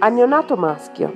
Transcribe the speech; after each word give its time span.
Al 0.00 0.12
neonato 0.12 0.56
maschio 0.56 1.12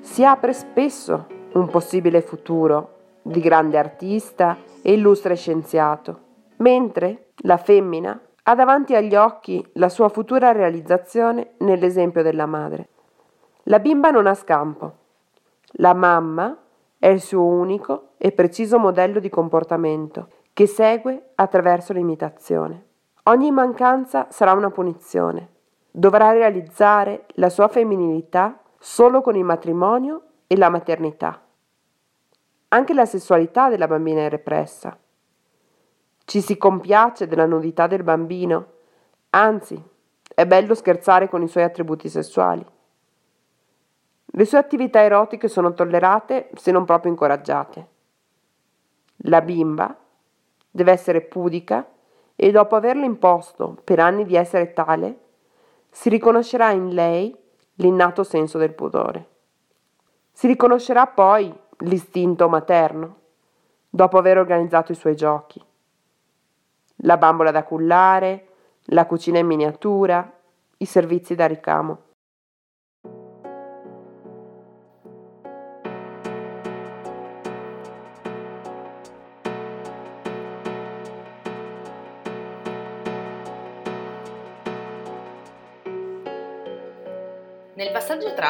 si 0.00 0.26
apre 0.26 0.52
spesso 0.52 1.26
un 1.54 1.68
possibile 1.68 2.20
futuro 2.20 2.96
di 3.22 3.40
grande 3.40 3.78
artista 3.78 4.58
e 4.82 4.92
illustre 4.92 5.34
scienziato, 5.36 6.20
mentre 6.56 7.30
la 7.44 7.56
femmina 7.56 8.20
ha 8.42 8.54
davanti 8.54 8.94
agli 8.94 9.14
occhi 9.14 9.66
la 9.74 9.88
sua 9.88 10.10
futura 10.10 10.52
realizzazione 10.52 11.52
nell'esempio 11.60 12.22
della 12.22 12.44
madre. 12.44 12.88
La 13.64 13.78
bimba 13.78 14.10
non 14.10 14.26
ha 14.26 14.34
scampo. 14.34 14.92
La 15.76 15.94
mamma 15.94 16.58
è 16.98 17.06
il 17.06 17.22
suo 17.22 17.46
unico 17.46 18.10
e 18.18 18.32
preciso 18.32 18.78
modello 18.78 19.18
di 19.18 19.30
comportamento 19.30 20.28
che 20.52 20.66
segue 20.66 21.30
attraverso 21.36 21.94
l'imitazione. 21.94 22.84
Ogni 23.24 23.50
mancanza 23.50 24.26
sarà 24.28 24.52
una 24.52 24.70
punizione. 24.70 25.49
Dovrà 25.90 26.30
realizzare 26.30 27.26
la 27.34 27.48
sua 27.48 27.68
femminilità 27.68 28.60
solo 28.78 29.20
con 29.20 29.36
il 29.36 29.44
matrimonio 29.44 30.22
e 30.46 30.56
la 30.56 30.68
maternità. 30.68 31.42
Anche 32.68 32.94
la 32.94 33.04
sessualità 33.04 33.68
della 33.68 33.88
bambina 33.88 34.20
è 34.20 34.28
repressa. 34.28 34.96
Ci 36.24 36.40
si 36.40 36.56
compiace 36.56 37.26
della 37.26 37.46
nudità 37.46 37.86
del 37.86 38.04
bambino, 38.04 38.66
anzi, 39.30 39.82
è 40.32 40.46
bello 40.46 40.74
scherzare 40.74 41.28
con 41.28 41.42
i 41.42 41.48
suoi 41.48 41.64
attributi 41.64 42.08
sessuali. 42.08 42.64
Le 44.32 44.44
sue 44.44 44.58
attività 44.58 45.02
erotiche 45.02 45.48
sono 45.48 45.74
tollerate 45.74 46.50
se 46.54 46.70
non 46.70 46.84
proprio 46.84 47.10
incoraggiate. 47.10 47.88
La 49.24 49.40
bimba 49.40 49.96
deve 50.70 50.92
essere 50.92 51.20
pudica 51.20 51.86
e 52.36 52.50
dopo 52.52 52.76
averle 52.76 53.04
imposto 53.04 53.76
per 53.82 53.98
anni 53.98 54.24
di 54.24 54.36
essere 54.36 54.72
tale, 54.72 55.18
si 55.90 56.08
riconoscerà 56.08 56.70
in 56.70 56.90
lei 56.90 57.36
l'innato 57.74 58.22
senso 58.22 58.58
del 58.58 58.74
pudore. 58.74 59.28
Si 60.32 60.46
riconoscerà 60.46 61.06
poi 61.06 61.52
l'istinto 61.78 62.48
materno, 62.48 63.16
dopo 63.88 64.18
aver 64.18 64.38
organizzato 64.38 64.92
i 64.92 64.96
suoi 64.96 65.16
giochi. 65.16 65.62
La 67.02 67.16
bambola 67.16 67.50
da 67.50 67.64
cullare, 67.64 68.48
la 68.84 69.06
cucina 69.06 69.38
in 69.38 69.46
miniatura, 69.46 70.30
i 70.78 70.84
servizi 70.84 71.34
da 71.34 71.46
ricamo. 71.46 72.02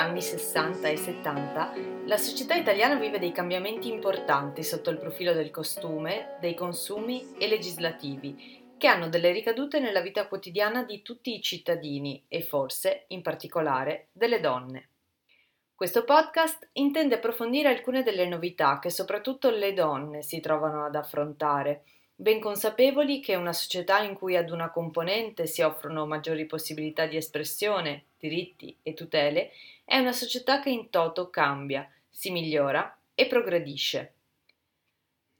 Anni 0.00 0.22
60 0.22 0.88
e 0.88 0.96
70, 0.96 1.74
la 2.06 2.16
società 2.16 2.54
italiana 2.54 2.94
vive 2.94 3.18
dei 3.18 3.32
cambiamenti 3.32 3.90
importanti 3.90 4.64
sotto 4.64 4.88
il 4.88 4.96
profilo 4.96 5.34
del 5.34 5.50
costume, 5.50 6.38
dei 6.40 6.54
consumi 6.54 7.34
e 7.36 7.46
legislativi, 7.46 8.74
che 8.78 8.86
hanno 8.86 9.10
delle 9.10 9.30
ricadute 9.30 9.78
nella 9.78 10.00
vita 10.00 10.26
quotidiana 10.26 10.84
di 10.84 11.02
tutti 11.02 11.34
i 11.34 11.42
cittadini 11.42 12.24
e 12.28 12.40
forse, 12.40 13.04
in 13.08 13.20
particolare, 13.20 14.08
delle 14.12 14.40
donne. 14.40 14.88
Questo 15.74 16.04
podcast 16.04 16.70
intende 16.72 17.16
approfondire 17.16 17.68
alcune 17.68 18.02
delle 18.02 18.26
novità 18.26 18.78
che 18.78 18.88
soprattutto 18.88 19.50
le 19.50 19.74
donne 19.74 20.22
si 20.22 20.40
trovano 20.40 20.86
ad 20.86 20.94
affrontare 20.94 21.82
ben 22.20 22.38
consapevoli 22.38 23.20
che 23.20 23.34
una 23.34 23.54
società 23.54 24.00
in 24.00 24.14
cui 24.14 24.36
ad 24.36 24.50
una 24.50 24.70
componente 24.70 25.46
si 25.46 25.62
offrono 25.62 26.06
maggiori 26.06 26.44
possibilità 26.44 27.06
di 27.06 27.16
espressione, 27.16 28.04
diritti 28.18 28.76
e 28.82 28.92
tutele, 28.92 29.52
è 29.90 29.98
una 29.98 30.12
società 30.12 30.60
che 30.60 30.70
in 30.70 30.88
toto 30.88 31.30
cambia, 31.30 31.90
si 32.08 32.30
migliora 32.30 32.96
e 33.12 33.26
progredisce. 33.26 34.14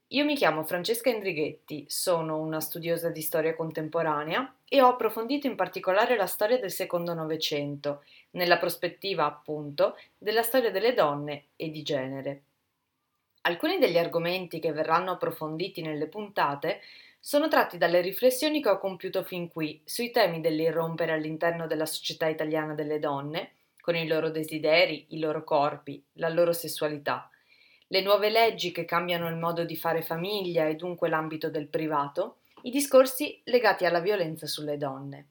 Io 0.09 0.25
mi 0.25 0.34
chiamo 0.34 0.65
Francesca 0.65 1.09
Indrighetti, 1.09 1.84
sono 1.87 2.41
una 2.41 2.59
studiosa 2.59 3.10
di 3.10 3.22
storia 3.22 3.55
contemporanea 3.55 4.56
e 4.69 4.83
ho 4.83 4.89
approfondito 4.89 5.47
in 5.47 5.55
particolare 5.55 6.16
la 6.16 6.27
storia 6.27 6.59
del 6.59 6.72
secondo 6.72 7.15
Novecento, 7.15 8.03
nella 8.31 8.59
prospettiva 8.59 9.25
appunto 9.25 9.97
della 10.19 10.43
storia 10.43 10.72
delle 10.72 10.94
donne 10.94 11.44
e 11.55 11.71
di 11.71 11.84
genere. 11.84 12.43
Alcuni 13.43 13.78
degli 13.78 13.99
argomenti 13.99 14.59
che 14.59 14.72
verranno 14.72 15.12
approfonditi 15.12 15.81
nelle 15.81 16.09
puntate 16.09 16.81
sono 17.21 17.47
tratti 17.47 17.78
dalle 17.78 18.00
riflessioni 18.00 18.60
che 18.60 18.71
ho 18.71 18.81
compiuto 18.81 19.22
fin 19.22 19.47
qui 19.47 19.81
sui 19.84 20.10
temi 20.10 20.41
dell'irrompere 20.41 21.12
all'interno 21.12 21.69
della 21.69 21.87
società 21.87 22.27
italiana 22.27 22.75
delle 22.75 22.99
donne, 22.99 23.53
con 23.91 23.99
i 23.99 24.06
loro 24.06 24.31
desideri, 24.31 25.06
i 25.09 25.19
loro 25.19 25.43
corpi, 25.43 26.01
la 26.12 26.28
loro 26.28 26.53
sessualità, 26.53 27.28
le 27.89 28.03
nuove 28.03 28.31
leggi 28.31 28.71
che 28.71 28.84
cambiano 28.84 29.28
il 29.28 29.34
modo 29.34 29.65
di 29.65 29.75
fare 29.75 30.01
famiglia 30.01 30.69
e 30.69 30.77
dunque 30.77 31.09
l'ambito 31.09 31.51
del 31.51 31.67
privato, 31.67 32.37
i 32.62 32.71
discorsi 32.71 33.41
legati 33.47 33.84
alla 33.87 33.99
violenza 33.99 34.47
sulle 34.47 34.77
donne. 34.77 35.27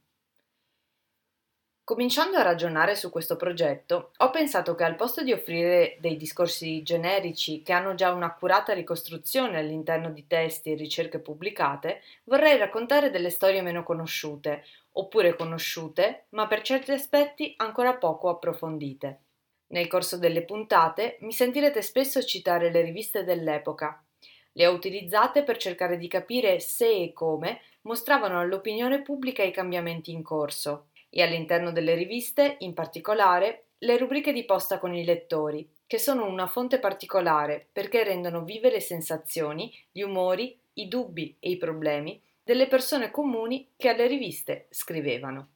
Cominciando 1.86 2.36
a 2.36 2.44
ragionare 2.44 2.96
su 2.96 3.09
questo 3.09 3.38
progetto, 3.38 4.12
ho 4.18 4.30
pensato 4.30 4.76
che 4.76 4.84
al 4.84 4.96
posto 4.96 5.24
di 5.24 5.31
offrire 5.31 5.96
dei 6.02 6.18
discorsi 6.18 6.84
generici 6.84 7.64
che 7.64 7.72
hanno 7.72 7.96
già 7.96 8.12
un'accurata 8.12 8.74
ricostruzione 8.74 9.58
all'interno 9.58 10.12
di 10.12 10.28
testi 10.28 10.72
e 10.72 10.76
ricerche 10.76 11.20
pubblicate, 11.20 12.02
vorrei 12.26 12.58
raccontare 12.58 13.09
delle 13.09 13.30
storie 13.30 13.62
meno 13.62 13.84
conosciute, 13.84 14.66
oppure 14.99 15.35
conosciute, 15.35 16.25
ma 16.31 16.47
per 16.47 16.61
certi 16.61 16.91
aspetti 16.91 17.53
ancora 17.57 17.95
poco 17.95 18.27
approfondite. 18.29 19.21
Nel 19.67 19.87
corso 19.87 20.17
delle 20.17 20.43
puntate 20.43 21.17
mi 21.21 21.31
sentirete 21.31 21.81
spesso 21.81 22.21
citare 22.21 22.69
le 22.69 22.81
riviste 22.81 23.23
dell'epoca. 23.23 24.03
Le 24.51 24.67
ho 24.67 24.73
utilizzate 24.73 25.43
per 25.43 25.57
cercare 25.57 25.97
di 25.97 26.07
capire 26.07 26.59
se 26.59 26.89
e 26.89 27.13
come 27.13 27.61
mostravano 27.83 28.39
all'opinione 28.39 29.01
pubblica 29.01 29.41
i 29.43 29.51
cambiamenti 29.51 30.11
in 30.11 30.21
corso 30.21 30.87
e 31.09 31.21
all'interno 31.21 31.71
delle 31.71 31.95
riviste, 31.95 32.57
in 32.59 32.73
particolare, 32.73 33.67
le 33.79 33.97
rubriche 33.97 34.33
di 34.33 34.43
posta 34.43 34.79
con 34.79 34.93
i 34.93 35.05
lettori, 35.05 35.67
che 35.87 35.97
sono 35.97 36.25
una 36.25 36.47
fonte 36.47 36.79
particolare 36.79 37.69
perché 37.71 38.03
rendono 38.03 38.43
vive 38.43 38.69
le 38.69 38.81
sensazioni, 38.81 39.73
gli 39.91 40.01
umori, 40.01 40.59
i 40.73 40.87
dubbi 40.89 41.37
e 41.39 41.51
i 41.51 41.57
problemi 41.57 42.21
delle 42.49 42.65
persone 42.65 43.11
comuni 43.11 43.73
che 43.77 43.89
alle 43.89 44.07
riviste 44.07 44.65
scrivevano. 44.71 45.49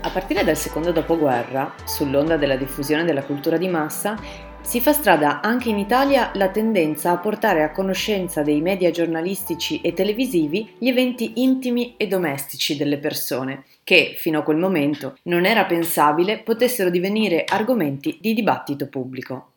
A 0.00 0.10
partire 0.10 0.42
dal 0.42 0.56
secondo 0.56 0.90
dopoguerra, 0.90 1.72
sull'onda 1.84 2.36
della 2.36 2.56
diffusione 2.56 3.04
della 3.04 3.22
cultura 3.22 3.56
di 3.56 3.68
massa, 3.68 4.18
si 4.66 4.80
fa 4.80 4.92
strada 4.92 5.42
anche 5.42 5.68
in 5.68 5.78
Italia 5.78 6.32
la 6.34 6.48
tendenza 6.48 7.12
a 7.12 7.18
portare 7.18 7.62
a 7.62 7.70
conoscenza 7.70 8.42
dei 8.42 8.60
media 8.60 8.90
giornalistici 8.90 9.80
e 9.80 9.92
televisivi 9.92 10.74
gli 10.76 10.88
eventi 10.88 11.34
intimi 11.36 11.94
e 11.96 12.08
domestici 12.08 12.76
delle 12.76 12.98
persone, 12.98 13.62
che 13.84 14.14
fino 14.16 14.40
a 14.40 14.42
quel 14.42 14.56
momento 14.56 15.18
non 15.24 15.46
era 15.46 15.66
pensabile 15.66 16.38
potessero 16.38 16.90
divenire 16.90 17.44
argomenti 17.46 18.18
di 18.20 18.34
dibattito 18.34 18.88
pubblico. 18.88 19.52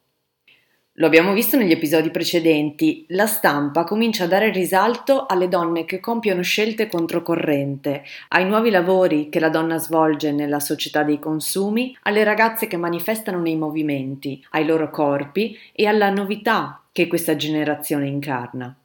Lo 0.99 1.05
abbiamo 1.05 1.31
visto 1.31 1.55
negli 1.55 1.71
episodi 1.71 2.11
precedenti, 2.11 3.05
la 3.09 3.25
stampa 3.25 3.85
comincia 3.85 4.25
a 4.25 4.27
dare 4.27 4.51
risalto 4.51 5.27
alle 5.27 5.47
donne 5.47 5.85
che 5.85 6.01
compiono 6.01 6.41
scelte 6.41 6.89
controcorrente, 6.89 8.03
ai 8.29 8.45
nuovi 8.45 8.69
lavori 8.69 9.29
che 9.29 9.39
la 9.39 9.47
donna 9.47 9.77
svolge 9.77 10.33
nella 10.33 10.59
società 10.59 11.03
dei 11.03 11.17
consumi, 11.17 11.97
alle 12.01 12.25
ragazze 12.25 12.67
che 12.67 12.75
manifestano 12.75 13.39
nei 13.39 13.55
movimenti, 13.55 14.45
ai 14.49 14.65
loro 14.65 14.89
corpi 14.89 15.57
e 15.71 15.85
alla 15.85 16.09
novità 16.09 16.81
che 16.91 17.07
questa 17.07 17.37
generazione 17.37 18.05
incarna. 18.07 18.75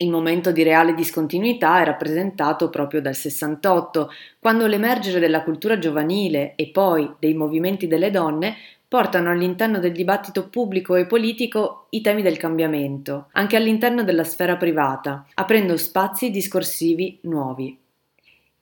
Il 0.00 0.08
momento 0.08 0.50
di 0.50 0.62
reale 0.62 0.94
discontinuità 0.94 1.82
è 1.82 1.84
rappresentato 1.84 2.70
proprio 2.70 3.02
dal 3.02 3.16
68, 3.16 4.10
quando 4.38 4.66
l'emergere 4.66 5.20
della 5.20 5.42
cultura 5.42 5.78
giovanile 5.78 6.54
e 6.54 6.68
poi 6.68 7.12
dei 7.18 7.34
movimenti 7.34 7.86
delle 7.86 8.10
donne 8.10 8.56
portano 8.88 9.30
all'interno 9.30 9.78
del 9.78 9.92
dibattito 9.92 10.48
pubblico 10.48 10.96
e 10.96 11.06
politico 11.06 11.88
i 11.90 12.00
temi 12.00 12.22
del 12.22 12.38
cambiamento, 12.38 13.28
anche 13.32 13.56
all'interno 13.56 14.02
della 14.02 14.24
sfera 14.24 14.56
privata, 14.56 15.26
aprendo 15.34 15.76
spazi 15.76 16.30
discorsivi 16.30 17.18
nuovi. 17.22 17.78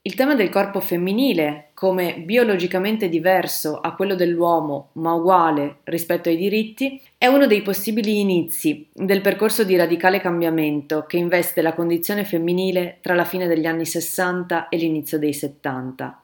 Il 0.07 0.15
tema 0.15 0.37
del 0.37 0.51
corpo 0.51 0.79
femminile, 0.79 1.71
come 1.75 2.15
biologicamente 2.19 3.09
diverso 3.09 3.81
a 3.81 3.95
quello 3.97 4.15
dell'uomo 4.15 4.91
ma 4.93 5.15
uguale 5.15 5.79
rispetto 5.83 6.29
ai 6.29 6.37
diritti, 6.37 7.03
è 7.19 7.27
uno 7.27 7.49
dei 7.49 7.63
possibili 7.63 8.21
inizi 8.21 8.89
del 8.93 9.21
percorso 9.21 9.65
di 9.65 9.75
radicale 9.75 10.21
cambiamento 10.21 11.07
che 11.09 11.17
investe 11.17 11.61
la 11.61 11.75
condizione 11.75 12.25
femminile 12.25 12.99
tra 13.01 13.15
la 13.15 13.25
fine 13.25 13.49
degli 13.49 13.67
anni 13.67 13.85
60 13.85 14.69
e 14.69 14.77
l'inizio 14.77 15.19
dei 15.19 15.33
70. 15.33 16.21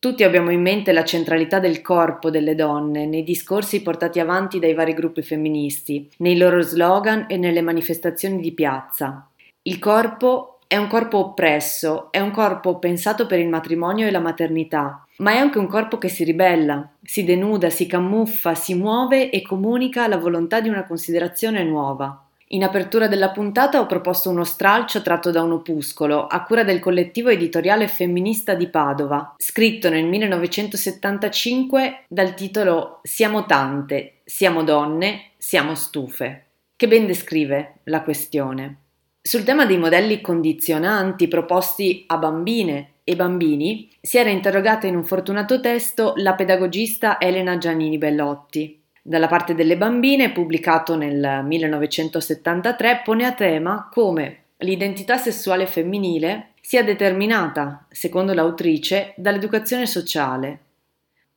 Tutti 0.00 0.22
abbiamo 0.22 0.52
in 0.52 0.62
mente 0.62 0.92
la 0.92 1.02
centralità 1.02 1.58
del 1.58 1.82
corpo 1.82 2.30
delle 2.30 2.54
donne 2.54 3.04
nei 3.04 3.24
discorsi 3.24 3.82
portati 3.82 4.20
avanti 4.20 4.60
dai 4.60 4.72
vari 4.72 4.94
gruppi 4.94 5.22
femministi, 5.22 6.08
nei 6.18 6.38
loro 6.38 6.60
slogan 6.62 7.26
e 7.28 7.36
nelle 7.36 7.62
manifestazioni 7.62 8.40
di 8.40 8.52
piazza. 8.52 9.28
Il 9.62 9.80
corpo 9.80 10.60
è 10.68 10.76
un 10.76 10.86
corpo 10.86 11.18
oppresso, 11.18 12.12
è 12.12 12.20
un 12.20 12.30
corpo 12.30 12.78
pensato 12.78 13.26
per 13.26 13.40
il 13.40 13.48
matrimonio 13.48 14.06
e 14.06 14.12
la 14.12 14.20
maternità, 14.20 15.04
ma 15.16 15.32
è 15.32 15.36
anche 15.36 15.58
un 15.58 15.66
corpo 15.66 15.98
che 15.98 16.08
si 16.08 16.22
ribella, 16.22 16.88
si 17.02 17.24
denuda, 17.24 17.68
si 17.68 17.86
camuffa, 17.86 18.54
si 18.54 18.74
muove 18.74 19.30
e 19.30 19.42
comunica 19.42 20.06
la 20.06 20.18
volontà 20.18 20.60
di 20.60 20.68
una 20.68 20.86
considerazione 20.86 21.64
nuova. 21.64 22.27
In 22.52 22.64
apertura 22.64 23.08
della 23.08 23.30
puntata 23.30 23.78
ho 23.78 23.84
proposto 23.84 24.30
uno 24.30 24.44
stralcio 24.44 25.02
tratto 25.02 25.30
da 25.30 25.42
un 25.42 25.52
opuscolo 25.52 26.26
a 26.26 26.44
cura 26.44 26.64
del 26.64 26.80
collettivo 26.80 27.28
editoriale 27.28 27.88
femminista 27.88 28.54
di 28.54 28.68
Padova, 28.68 29.34
scritto 29.36 29.90
nel 29.90 30.06
1975 30.06 32.04
dal 32.08 32.32
titolo 32.32 33.00
Siamo 33.02 33.44
tante, 33.44 34.20
siamo 34.24 34.62
donne, 34.62 35.32
siamo 35.36 35.74
stufe, 35.74 36.46
che 36.74 36.88
ben 36.88 37.04
descrive 37.04 37.80
la 37.84 38.00
questione. 38.00 38.78
Sul 39.20 39.44
tema 39.44 39.66
dei 39.66 39.76
modelli 39.76 40.22
condizionanti 40.22 41.28
proposti 41.28 42.04
a 42.06 42.16
bambine 42.16 42.92
e 43.04 43.14
bambini 43.14 43.90
si 44.00 44.16
era 44.16 44.30
interrogata 44.30 44.86
in 44.86 44.96
un 44.96 45.04
fortunato 45.04 45.60
testo 45.60 46.14
la 46.16 46.32
pedagogista 46.32 47.20
Elena 47.20 47.58
Giannini 47.58 47.98
Bellotti, 47.98 48.77
dalla 49.08 49.26
parte 49.26 49.54
delle 49.54 49.78
bambine, 49.78 50.32
pubblicato 50.32 50.94
nel 50.94 51.42
1973, 51.42 53.00
pone 53.02 53.24
a 53.24 53.32
tema 53.32 53.88
come 53.90 54.42
l'identità 54.58 55.16
sessuale 55.16 55.66
femminile 55.66 56.50
sia 56.60 56.84
determinata, 56.84 57.86
secondo 57.88 58.34
l'autrice, 58.34 59.14
dall'educazione 59.16 59.86
sociale. 59.86 60.58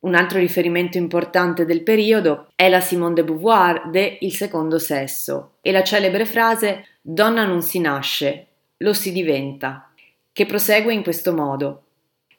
Un 0.00 0.14
altro 0.14 0.38
riferimento 0.38 0.98
importante 0.98 1.64
del 1.64 1.82
periodo 1.82 2.48
è 2.56 2.68
la 2.68 2.82
Simone 2.82 3.14
de 3.14 3.24
Beauvoir 3.24 3.88
de 3.88 4.18
Il 4.20 4.34
secondo 4.34 4.78
sesso 4.78 5.52
e 5.62 5.72
la 5.72 5.82
celebre 5.82 6.26
frase 6.26 6.84
Donna 7.00 7.46
non 7.46 7.62
si 7.62 7.80
nasce, 7.80 8.48
lo 8.76 8.92
si 8.92 9.12
diventa, 9.12 9.90
che 10.30 10.44
prosegue 10.44 10.92
in 10.92 11.02
questo 11.02 11.32
modo. 11.32 11.84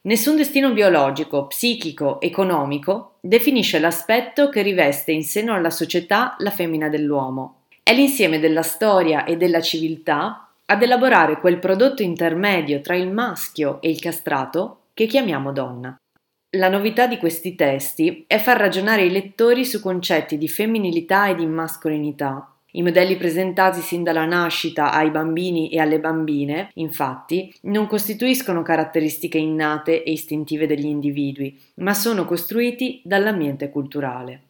Nessun 0.02 0.36
destino 0.36 0.74
biologico, 0.74 1.48
psichico, 1.48 2.22
economico 2.22 3.13
definisce 3.26 3.80
l'aspetto 3.80 4.50
che 4.50 4.62
riveste 4.62 5.14
in 5.14 5.24
seno 5.24 5.54
alla 5.54 5.70
società 5.70 6.36
la 6.40 6.52
femmina 6.52 6.90
dell'uomo. 6.90 7.62
È 7.82 7.94
l'insieme 7.94 8.38
della 8.38 8.64
storia 8.64 9.24
e 9.24 9.38
della 9.38 9.62
civiltà 9.62 10.50
ad 10.66 10.84
elaborare 10.84 11.40
quel 11.40 11.58
prodotto 11.58 12.04
intermedio 12.04 12.82
tra 12.82 12.96
il 12.96 13.10
maschio 13.10 13.80
e 13.82 13.90
il 13.90 14.00
castrato 14.02 14.88
che 14.94 15.06
chiamiamo 15.06 15.54
donna. 15.54 15.96
La 16.58 16.68
novità 16.70 17.08
di 17.08 17.18
questi 17.18 17.56
testi 17.56 18.26
è 18.28 18.38
far 18.40 18.58
ragionare 18.58 19.06
i 19.06 19.12
lettori 19.12 19.64
su 19.64 19.80
concetti 19.80 20.38
di 20.38 20.50
femminilità 20.50 21.28
e 21.28 21.36
di 21.36 21.46
mascolinità, 21.46 22.53
i 22.76 22.82
modelli 22.82 23.18
presentati 23.18 23.82
sin 23.82 24.04
dalla 24.04 24.26
nascita 24.26 24.92
ai 24.92 25.12
bambini 25.12 25.70
e 25.70 25.80
alle 25.80 26.00
bambine, 26.00 26.72
infatti, 26.76 27.54
non 27.64 27.88
costituiscono 27.88 28.64
caratteristiche 28.64 29.38
innate 29.38 30.04
e 30.04 30.12
istintive 30.12 30.66
degli 30.66 30.86
individui, 30.86 31.60
ma 31.76 31.94
sono 31.94 32.26
costruiti 32.26 33.02
dall'ambiente 33.04 33.70
culturale. 33.70 34.42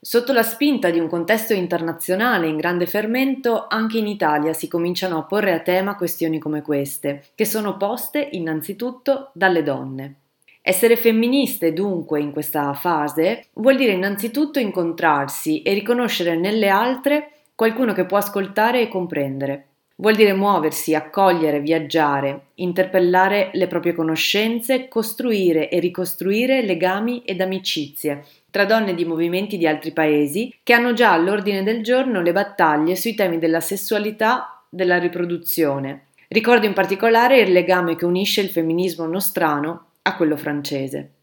Sotto 0.00 0.32
la 0.32 0.42
spinta 0.42 0.90
di 0.90 0.98
un 0.98 1.08
contesto 1.08 1.52
internazionale 1.52 2.46
in 2.46 2.56
grande 2.56 2.86
fermento, 2.86 3.66
anche 3.68 3.98
in 3.98 4.06
Italia 4.06 4.52
si 4.52 4.66
cominciano 4.66 5.18
a 5.18 5.24
porre 5.24 5.52
a 5.52 5.60
tema 5.60 5.96
questioni 5.96 6.38
come 6.38 6.62
queste, 6.62 7.24
che 7.34 7.44
sono 7.44 7.76
poste 7.76 8.28
innanzitutto 8.32 9.30
dalle 9.34 9.62
donne. 9.62 10.14
Essere 10.62 10.96
femministe 10.96 11.72
dunque 11.72 12.20
in 12.20 12.32
questa 12.32 12.72
fase 12.74 13.46
vuol 13.54 13.76
dire 13.76 13.92
innanzitutto 13.92 14.58
incontrarsi 14.58 15.62
e 15.62 15.72
riconoscere 15.72 16.36
nelle 16.36 16.68
altre 16.68 17.30
qualcuno 17.54 17.92
che 17.92 18.04
può 18.04 18.18
ascoltare 18.18 18.82
e 18.82 18.88
comprendere. 18.88 19.66
Vuol 19.96 20.14
dire 20.14 20.32
muoversi, 20.32 20.94
accogliere, 20.94 21.60
viaggiare, 21.60 22.46
interpellare 22.54 23.50
le 23.52 23.66
proprie 23.66 23.94
conoscenze, 23.94 24.88
costruire 24.88 25.68
e 25.68 25.78
ricostruire 25.78 26.62
legami 26.62 27.22
ed 27.24 27.40
amicizie 27.40 28.24
tra 28.50 28.64
donne 28.64 28.94
di 28.94 29.04
movimenti 29.04 29.56
di 29.56 29.66
altri 29.66 29.92
paesi 29.92 30.54
che 30.62 30.72
hanno 30.72 30.92
già 30.92 31.12
all'ordine 31.12 31.62
del 31.62 31.82
giorno 31.82 32.20
le 32.20 32.32
battaglie 32.32 32.96
sui 32.96 33.14
temi 33.14 33.38
della 33.38 33.60
sessualità, 33.60 34.62
della 34.68 34.98
riproduzione. 34.98 36.06
Ricordo 36.28 36.66
in 36.66 36.72
particolare 36.72 37.40
il 37.40 37.52
legame 37.52 37.96
che 37.96 38.04
unisce 38.04 38.40
il 38.40 38.50
femminismo 38.50 39.06
nostrano 39.06 39.86
a 40.02 40.16
quello 40.16 40.36
francese. 40.36 41.14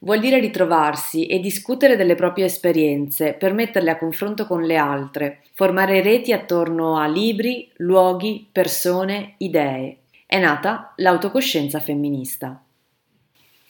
Vuol 0.00 0.20
dire 0.20 0.38
ritrovarsi 0.38 1.26
e 1.26 1.40
discutere 1.40 1.96
delle 1.96 2.14
proprie 2.14 2.44
esperienze 2.44 3.32
per 3.32 3.52
metterle 3.52 3.90
a 3.90 3.98
confronto 3.98 4.46
con 4.46 4.62
le 4.62 4.76
altre, 4.76 5.42
formare 5.54 6.02
reti 6.02 6.32
attorno 6.32 6.98
a 6.98 7.08
libri, 7.08 7.68
luoghi, 7.78 8.48
persone, 8.50 9.34
idee. 9.38 10.02
È 10.24 10.38
nata 10.38 10.92
l'autocoscienza 10.96 11.80
femminista. 11.80 12.62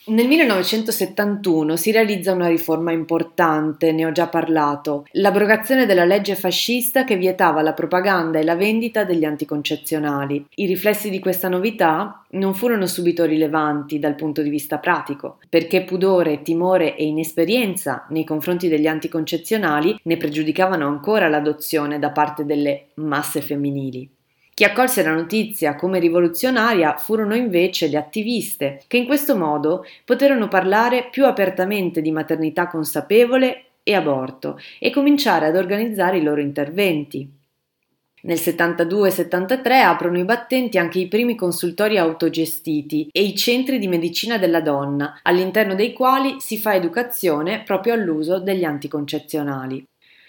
Nel 0.09 0.27
1971 0.27 1.77
si 1.77 1.91
realizza 1.91 2.33
una 2.33 2.49
riforma 2.49 2.93
importante, 2.93 3.93
ne 3.93 4.07
ho 4.07 4.13
già 4.13 4.27
parlato, 4.29 5.05
l'abrogazione 5.13 5.85
della 5.85 6.07
legge 6.07 6.35
fascista 6.35 7.05
che 7.05 7.19
vietava 7.19 7.61
la 7.61 7.75
propaganda 7.75 8.39
e 8.39 8.45
la 8.45 8.57
vendita 8.57 9.05
degli 9.05 9.27
anticoncezionali. 9.27 10.47
I 10.55 10.65
riflessi 10.65 11.11
di 11.11 11.19
questa 11.19 11.51
novità 11.51 12.25
non 12.31 12.55
furono 12.55 12.87
subito 12.87 13.27
rilevanti 13.27 13.99
dal 13.99 14.15
punto 14.15 14.41
di 14.41 14.49
vista 14.49 14.79
pratico, 14.79 15.41
perché 15.47 15.83
pudore, 15.83 16.41
timore 16.41 16.97
e 16.97 17.05
inesperienza 17.05 18.07
nei 18.09 18.25
confronti 18.25 18.69
degli 18.69 18.87
anticoncezionali 18.87 20.01
ne 20.05 20.17
pregiudicavano 20.17 20.87
ancora 20.87 21.29
l'adozione 21.29 21.99
da 21.99 22.13
parte 22.13 22.47
delle 22.47 22.87
masse 22.95 23.43
femminili. 23.43 24.17
Chi 24.59 24.65
accolse 24.65 25.05
la 25.05 25.13
notizia 25.13 25.77
come 25.77 26.01
rivoluzionaria 26.01 26.97
furono 26.97 27.37
invece 27.37 27.87
le 27.87 27.97
attiviste, 27.97 28.83
che 28.89 28.97
in 28.97 29.07
questo 29.07 29.37
modo 29.37 29.85
poterono 30.05 30.49
parlare 30.49 31.11
più 31.13 31.27
apertamente 31.27 32.03
di 32.03 32.11
maternità 32.11 32.67
consapevole 32.67 33.67
e 33.85 33.95
aborto 33.95 34.59
e 34.81 34.91
cominciare 34.91 35.47
ad 35.47 35.55
organizzare 35.55 36.19
i 36.19 36.25
loro 36.25 36.41
interventi. 36.41 37.31
Nel 38.23 38.37
72-73 38.37 39.81
aprono 39.81 40.19
i 40.19 40.25
battenti 40.25 40.77
anche 40.77 40.99
i 40.99 41.07
primi 41.07 41.37
consultori 41.37 41.97
autogestiti 41.97 43.11
e 43.13 43.23
i 43.23 43.37
centri 43.37 43.79
di 43.79 43.87
medicina 43.87 44.39
della 44.39 44.61
donna, 44.61 45.21
all'interno 45.23 45.77
dei 45.77 45.93
quali 45.93 46.41
si 46.41 46.59
fa 46.59 46.75
educazione 46.75 47.63
proprio 47.63 47.93
all'uso 47.93 48.41
degli 48.41 48.65
anticoncezionali. 48.65 49.87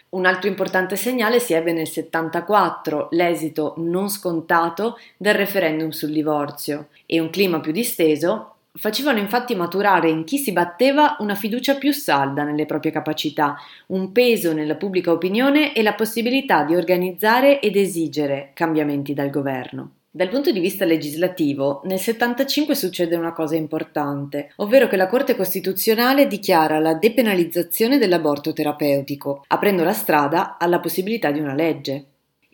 Un 0.10 0.26
altro 0.26 0.50
importante 0.50 0.96
segnale 0.96 1.40
si 1.40 1.54
ebbe 1.54 1.72
nel 1.72 1.88
74, 1.88 3.10
l'esito 3.12 3.76
non 3.78 4.10
scontato 4.10 4.98
del 5.18 5.36
referendum 5.36 5.90
sul 5.90 6.12
divorzio 6.12 6.88
e 7.06 7.20
un 7.20 7.30
clima 7.30 7.60
più 7.60 7.72
disteso 7.72 8.56
facevano 8.74 9.20
infatti 9.20 9.56
maturare 9.56 10.10
in 10.10 10.24
chi 10.24 10.40
si 10.40 10.52
batteva 10.52 11.16
una 11.20 11.36
fiducia 11.36 11.76
più 11.76 11.92
salda 11.92 12.44
nelle 12.44 12.66
proprie 12.66 12.92
capacità, 12.92 13.56
un 13.88 14.12
peso 14.12 14.52
nella 14.52 14.76
pubblica 14.76 15.12
opinione 15.12 15.74
e 15.74 15.84
la 15.84 15.94
possibilità 15.94 16.64
di 16.64 16.76
organizzare 16.76 17.60
ed 17.60 17.76
esigere 17.76 18.52
cambiamenti 18.56 19.14
dal 19.14 19.30
governo. 19.30 19.92
Dal 20.12 20.30
punto 20.30 20.52
di 20.52 20.60
vista 20.60 20.86
legislativo, 20.86 21.82
nel 21.84 22.00
75 22.00 22.74
succede 22.74 23.16
una 23.16 23.32
cosa 23.32 23.56
importante, 23.56 24.52
ovvero 24.56 24.88
che 24.88 24.96
la 24.96 25.06
Corte 25.06 25.36
Costituzionale 25.36 26.26
dichiara 26.26 26.80
la 26.80 26.96
depenalizzazione 26.96 28.00
dell'aborto 28.00 28.52
terapeutico, 28.52 29.44
aprendo 29.50 29.84
la 29.84 29.94
strada 29.94 30.58
alla 30.58 30.80
possibilità 30.80 31.30
di 31.30 31.40
una 31.40 31.54
legge. 31.54 32.06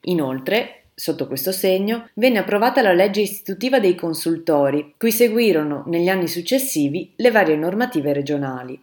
Inoltre, 0.02 0.82
Sotto 0.98 1.28
questo 1.28 1.52
segno 1.52 2.08
venne 2.14 2.40
approvata 2.40 2.82
la 2.82 2.94
legge 2.94 3.20
istitutiva 3.20 3.82
dei 3.82 3.96
consultori, 3.96 4.94
cui 4.98 5.12
seguirono 5.12 5.84
negli 5.88 6.08
anni 6.08 6.30
successivi 6.30 7.12
le 7.18 7.32
varie 7.32 7.58
normative 7.58 8.14
regionali. 8.14 8.80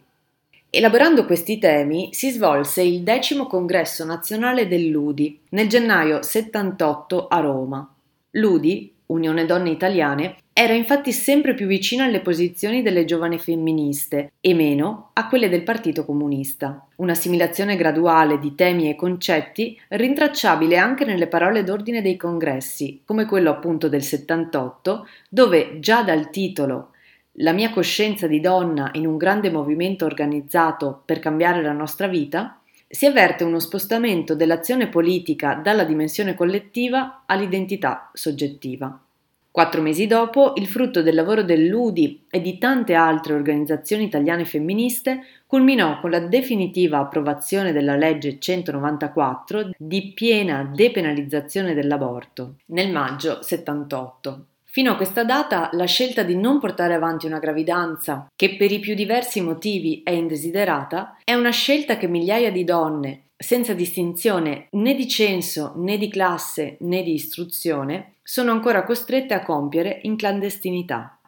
Elaborando 0.69 1.25
questi 1.25 1.57
temi 1.57 2.09
si 2.13 2.29
svolse 2.29 2.83
il 2.83 3.01
decimo 3.01 3.47
congresso 3.47 4.05
nazionale 4.05 4.67
dell'UDI 4.67 5.39
nel 5.49 5.67
gennaio 5.67 6.21
78 6.21 7.27
a 7.29 7.39
Roma. 7.39 7.92
L'UDI, 8.35 8.91
Unione 9.07 9.45
Donne 9.45 9.69
Italiane, 9.69 10.37
era 10.53 10.73
infatti 10.73 11.11
sempre 11.11 11.53
più 11.53 11.67
vicina 11.67 12.05
alle 12.05 12.21
posizioni 12.21 12.81
delle 12.81 13.05
giovani 13.05 13.37
femministe 13.37 14.31
e 14.39 14.53
meno 14.55 15.09
a 15.13 15.27
quelle 15.27 15.49
del 15.49 15.61
Partito 15.61 16.03
Comunista. 16.03 16.87
Un'assimilazione 16.95 17.75
graduale 17.75 18.39
di 18.39 18.55
temi 18.55 18.89
e 18.89 18.95
concetti 18.95 19.79
rintracciabile 19.89 20.77
anche 20.77 21.05
nelle 21.05 21.27
parole 21.27 21.63
d'ordine 21.63 22.01
dei 22.01 22.17
congressi, 22.17 23.01
come 23.05 23.25
quello 23.25 23.51
appunto 23.51 23.87
del 23.87 24.03
78, 24.03 25.07
dove 25.29 25.79
già 25.79 26.01
dal 26.01 26.31
titolo 26.31 26.89
La 27.33 27.51
mia 27.51 27.69
coscienza 27.69 28.25
di 28.25 28.39
donna 28.39 28.89
in 28.93 29.05
un 29.05 29.17
grande 29.17 29.51
movimento 29.51 30.05
organizzato 30.05 31.03
per 31.05 31.19
cambiare 31.19 31.61
la 31.61 31.71
nostra 31.71 32.07
vita, 32.07 32.59
si 32.93 33.07
avverte 33.07 33.43
uno 33.43 33.59
spostamento 33.59 34.35
dell'azione 34.35 34.87
politica 34.87 35.55
dalla 35.55 35.83
dimensione 35.83 36.35
collettiva 36.35 37.23
all'identità 37.25 38.11
soggettiva. 38.13 39.01
Quattro 39.49 39.81
mesi 39.81 40.05
dopo, 40.05 40.53
il 40.57 40.67
frutto 40.67 41.01
del 41.01 41.15
lavoro 41.15 41.41
dell'UDI 41.41 42.25
e 42.29 42.39
di 42.39 42.59
tante 42.59 42.93
altre 42.93 43.33
organizzazioni 43.33 44.03
italiane 44.03 44.45
femministe 44.45 45.21
culminò 45.47 45.99
con 45.99 46.11
la 46.11 46.19
definitiva 46.19 46.99
approvazione 46.99 47.71
della 47.71 47.95
legge 47.95 48.37
194 48.37 49.71
di 49.75 50.11
piena 50.13 50.63
depenalizzazione 50.63 51.73
dell'aborto 51.73 52.57
nel 52.67 52.91
maggio 52.91 53.41
78. 53.41 54.45
Fino 54.75 54.93
a 54.93 54.95
questa 54.95 55.23
data 55.23 55.69
la 55.73 55.85
scelta 55.85 56.23
di 56.23 56.35
non 56.35 56.57
portare 56.59 56.95
avanti 56.95 57.27
una 57.27 57.37
gravidanza, 57.37 58.25
che 58.35 58.55
per 58.55 58.71
i 58.71 58.79
più 58.79 58.95
diversi 58.95 59.39
motivi 59.39 60.01
è 60.03 60.09
indesiderata, 60.09 61.19
è 61.23 61.35
una 61.35 61.51
scelta 61.51 61.95
che 61.95 62.07
migliaia 62.07 62.51
di 62.51 62.63
donne, 62.63 63.25
senza 63.37 63.75
distinzione 63.75 64.69
né 64.71 64.95
di 64.95 65.07
censo 65.07 65.73
né 65.75 65.99
di 65.99 66.09
classe 66.09 66.77
né 66.79 67.03
di 67.03 67.13
istruzione, 67.13 68.15
sono 68.23 68.49
ancora 68.49 68.83
costrette 68.83 69.35
a 69.35 69.43
compiere 69.43 69.99
in 70.05 70.15
clandestinità. 70.15 71.19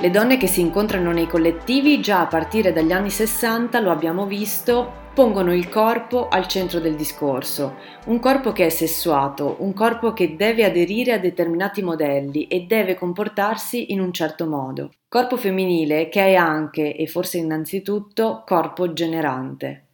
Le 0.00 0.08
donne 0.08 0.38
che 0.38 0.46
si 0.46 0.62
incontrano 0.62 1.12
nei 1.12 1.26
collettivi 1.28 2.00
già 2.00 2.20
a 2.20 2.26
partire 2.26 2.72
dagli 2.72 2.90
anni 2.90 3.10
60, 3.10 3.80
lo 3.80 3.90
abbiamo 3.90 4.24
visto, 4.24 5.10
pongono 5.12 5.52
il 5.52 5.68
corpo 5.68 6.28
al 6.28 6.48
centro 6.48 6.80
del 6.80 6.96
discorso, 6.96 7.76
un 8.06 8.18
corpo 8.18 8.52
che 8.52 8.64
è 8.64 8.70
sessuato, 8.70 9.56
un 9.58 9.74
corpo 9.74 10.14
che 10.14 10.36
deve 10.36 10.64
aderire 10.64 11.12
a 11.12 11.18
determinati 11.18 11.82
modelli 11.82 12.46
e 12.46 12.60
deve 12.62 12.94
comportarsi 12.94 13.92
in 13.92 14.00
un 14.00 14.10
certo 14.10 14.46
modo. 14.46 14.94
Corpo 15.06 15.36
femminile 15.36 16.08
che 16.08 16.28
è 16.28 16.34
anche, 16.34 16.96
e 16.96 17.06
forse 17.06 17.36
innanzitutto, 17.36 18.42
corpo 18.46 18.94
generante. 18.94 19.84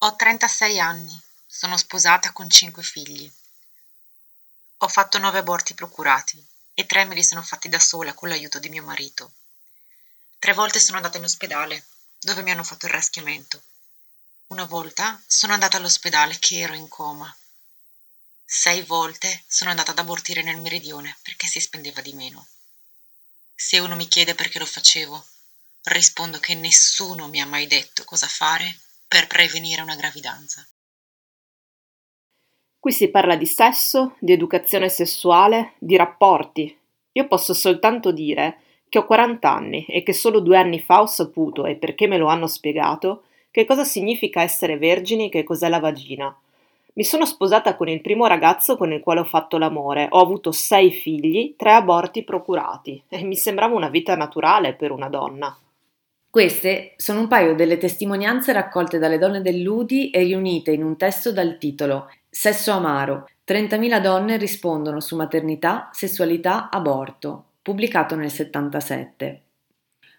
Ho 0.00 0.14
36 0.14 0.78
anni, 0.78 1.18
sono 1.46 1.78
sposata 1.78 2.32
con 2.32 2.50
5 2.50 2.82
figli. 2.82 3.32
Ho 4.76 4.88
fatto 4.88 5.16
9 5.16 5.38
aborti 5.38 5.72
procurati 5.72 6.54
e 6.78 6.84
tre 6.84 7.06
me 7.06 7.14
li 7.14 7.24
sono 7.24 7.40
fatti 7.40 7.70
da 7.70 7.78
sola 7.78 8.12
con 8.12 8.28
l'aiuto 8.28 8.58
di 8.58 8.68
mio 8.68 8.82
marito. 8.82 9.32
Tre 10.38 10.52
volte 10.52 10.78
sono 10.78 10.98
andata 10.98 11.16
in 11.16 11.24
ospedale, 11.24 11.86
dove 12.20 12.42
mi 12.42 12.50
hanno 12.50 12.62
fatto 12.62 12.84
il 12.84 12.92
raschiamento. 12.92 13.62
Una 14.48 14.66
volta 14.66 15.18
sono 15.26 15.54
andata 15.54 15.78
all'ospedale 15.78 16.38
che 16.38 16.58
ero 16.58 16.74
in 16.74 16.86
coma. 16.88 17.34
Sei 18.44 18.82
volte 18.82 19.42
sono 19.46 19.70
andata 19.70 19.92
ad 19.92 19.98
abortire 19.98 20.42
nel 20.42 20.58
meridione 20.58 21.16
perché 21.22 21.46
si 21.46 21.60
spendeva 21.60 22.02
di 22.02 22.12
meno. 22.12 22.46
Se 23.54 23.78
uno 23.78 23.96
mi 23.96 24.06
chiede 24.06 24.34
perché 24.34 24.58
lo 24.58 24.66
facevo, 24.66 25.26
rispondo 25.84 26.38
che 26.40 26.54
nessuno 26.54 27.26
mi 27.28 27.40
ha 27.40 27.46
mai 27.46 27.66
detto 27.66 28.04
cosa 28.04 28.28
fare 28.28 28.80
per 29.08 29.26
prevenire 29.28 29.80
una 29.80 29.96
gravidanza. 29.96 30.66
Qui 32.86 32.94
si 32.94 33.08
parla 33.08 33.34
di 33.34 33.46
sesso, 33.46 34.14
di 34.20 34.30
educazione 34.30 34.88
sessuale, 34.88 35.72
di 35.78 35.96
rapporti. 35.96 36.72
Io 37.14 37.26
posso 37.26 37.52
soltanto 37.52 38.12
dire 38.12 38.58
che 38.88 38.98
ho 38.98 39.04
40 39.04 39.52
anni 39.52 39.84
e 39.86 40.04
che 40.04 40.12
solo 40.12 40.38
due 40.38 40.56
anni 40.56 40.78
fa 40.78 41.00
ho 41.00 41.06
saputo, 41.06 41.66
e 41.66 41.74
perché 41.74 42.06
me 42.06 42.16
lo 42.16 42.28
hanno 42.28 42.46
spiegato, 42.46 43.24
che 43.50 43.64
cosa 43.64 43.82
significa 43.82 44.42
essere 44.42 44.78
vergini 44.78 45.26
e 45.26 45.30
che 45.30 45.42
cos'è 45.42 45.68
la 45.68 45.80
vagina. 45.80 46.32
Mi 46.92 47.02
sono 47.02 47.26
sposata 47.26 47.74
con 47.74 47.88
il 47.88 48.00
primo 48.00 48.26
ragazzo 48.26 48.76
con 48.76 48.92
il 48.92 49.00
quale 49.00 49.18
ho 49.18 49.24
fatto 49.24 49.58
l'amore, 49.58 50.06
ho 50.08 50.20
avuto 50.20 50.52
sei 50.52 50.92
figli, 50.92 51.56
tre 51.56 51.72
aborti 51.72 52.22
procurati, 52.22 53.02
e 53.08 53.24
mi 53.24 53.34
sembrava 53.34 53.74
una 53.74 53.88
vita 53.88 54.14
naturale 54.14 54.74
per 54.74 54.92
una 54.92 55.08
donna. 55.08 55.58
Queste 56.30 56.92
sono 56.96 57.18
un 57.18 57.26
paio 57.26 57.56
delle 57.56 57.78
testimonianze 57.78 58.52
raccolte 58.52 58.98
dalle 58.98 59.18
donne 59.18 59.40
dell'UDI 59.40 60.10
e 60.10 60.22
riunite 60.22 60.70
in 60.70 60.84
un 60.84 60.96
testo 60.96 61.32
dal 61.32 61.58
titolo 61.58 62.08
Sesso 62.38 62.70
amaro. 62.72 63.26
30.000 63.48 63.98
donne 63.98 64.36
rispondono 64.36 65.00
su 65.00 65.16
maternità, 65.16 65.88
sessualità, 65.94 66.68
aborto, 66.68 67.44
pubblicato 67.62 68.14
nel 68.14 68.30
77. 68.30 69.40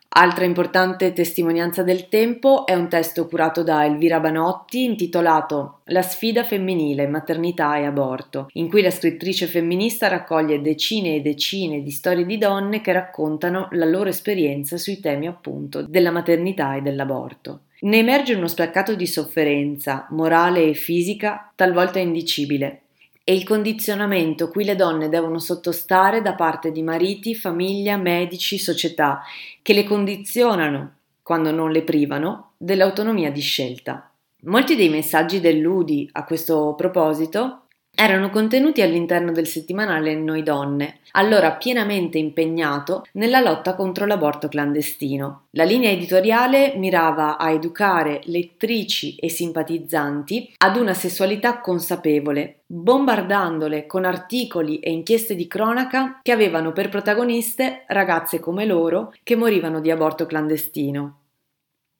Altra 0.10 0.44
importante 0.44 1.14
testimonianza 1.14 1.84
del 1.84 2.10
tempo 2.10 2.66
è 2.66 2.74
un 2.74 2.90
testo 2.90 3.28
curato 3.28 3.62
da 3.62 3.86
Elvira 3.86 4.20
Banotti 4.20 4.84
intitolato 4.84 5.82
La 5.86 6.02
sfida 6.02 6.44
femminile, 6.44 7.08
maternità 7.08 7.78
e 7.78 7.86
aborto, 7.86 8.48
in 8.54 8.68
cui 8.68 8.82
la 8.82 8.90
scrittrice 8.90 9.46
femminista 9.46 10.08
raccoglie 10.08 10.60
decine 10.60 11.18
e 11.18 11.22
decine 11.22 11.84
di 11.84 11.92
storie 11.92 12.26
di 12.26 12.40
donne 12.40 12.82
che 12.82 12.94
raccontano 12.94 13.68
la 13.74 13.86
loro 13.86 14.10
esperienza 14.10 14.78
sui 14.78 15.00
temi 15.00 15.28
appunto 15.28 15.84
della 15.84 16.10
maternità 16.10 16.76
e 16.76 16.82
dell'aborto. 16.82 17.62
Ne 17.80 17.98
emerge 17.98 18.34
uno 18.34 18.48
spaccato 18.48 18.96
di 18.96 19.06
sofferenza, 19.06 20.08
morale 20.10 20.64
e 20.64 20.74
fisica, 20.74 21.52
talvolta 21.54 22.00
indicibile, 22.00 22.82
e 23.24 23.36
il 23.36 23.44
condizionamento 23.44 24.50
cui 24.50 24.64
le 24.64 24.76
donne 24.76 25.10
devono 25.10 25.38
sottostare 25.38 26.24
da 26.24 26.34
parte 26.34 26.72
di 26.72 26.82
mariti, 26.82 27.36
famiglia, 27.36 27.96
medici, 27.98 28.58
società, 28.58 29.22
che 29.62 29.74
le 29.74 29.84
condizionano, 29.84 30.94
quando 31.22 31.52
non 31.52 31.72
le 31.72 31.84
privano, 31.84 32.54
dell'autonomia 32.58 33.30
di 33.32 33.42
scelta. 33.42 34.10
Molti 34.44 34.76
dei 34.76 34.90
messaggi 34.90 35.40
dell'UDI 35.40 36.10
a 36.14 36.24
questo 36.24 36.74
proposito 36.76 37.67
erano 38.00 38.30
contenuti 38.30 38.84
all'interno 38.84 39.32
del 39.32 39.48
settimanale 39.48 40.14
Noi 40.14 40.44
Donne, 40.44 41.00
allora 41.14 41.54
pienamente 41.54 42.20
impegnato 42.20 43.08
nella 43.14 43.40
lotta 43.40 43.74
contro 43.74 44.06
l'aborto 44.06 44.48
clandestino. 44.48 45.46
La 45.52 45.64
linea 45.64 45.90
editoriale 45.90 46.74
mirava 46.76 47.40
a 47.40 47.50
educare 47.50 48.22
lettrici 48.26 49.16
e 49.16 49.30
simpatizzanti 49.30 50.54
ad 50.58 50.78
una 50.78 50.94
sessualità 50.94 51.60
consapevole, 51.60 52.60
bombardandole 52.68 53.88
con 53.88 54.06
articoli 54.06 54.78
e 54.78 54.92
inchieste 54.92 55.34
di 55.34 55.48
cronaca 55.48 56.20
che 56.22 56.32
avevano 56.32 56.74
per 56.74 56.90
protagoniste 56.90 57.84
ragazze 57.88 58.40
come 58.40 58.66
loro 58.66 59.12
che 59.24 59.36
morivano 59.36 59.82
di 59.82 59.90
aborto 59.90 60.28
clandestino. 60.28 61.22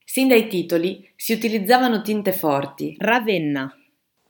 Sin 0.06 0.28
dai 0.28 0.48
titoli 0.48 1.10
si 1.16 1.34
utilizzavano 1.34 2.04
tinte 2.04 2.34
forti. 2.34 2.96
Ravenna, 3.00 3.74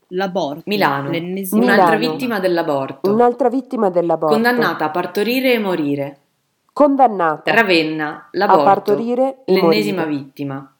L'aborto. 0.08 0.62
Milano. 0.66 1.10
L'ennesima. 1.10 1.62
Un'altra 1.62 1.96
vittima 1.96 2.40
dell'aborto. 2.40 3.10
Un'altra 3.12 3.48
vittima 3.48 3.90
dell'aborto. 3.90 4.34
Condannata 4.34 4.86
a 4.86 4.90
partorire 4.90 5.52
e 5.52 5.58
morire. 5.58 6.18
Condannata. 6.72 7.52
Ravenna. 7.52 8.28
L'aborto. 8.32 8.60
A 8.60 8.64
partorire 8.64 9.36
e 9.44 9.52
L'ennesima 9.54 10.04
morire. 10.04 10.18
vittima. 10.18 10.72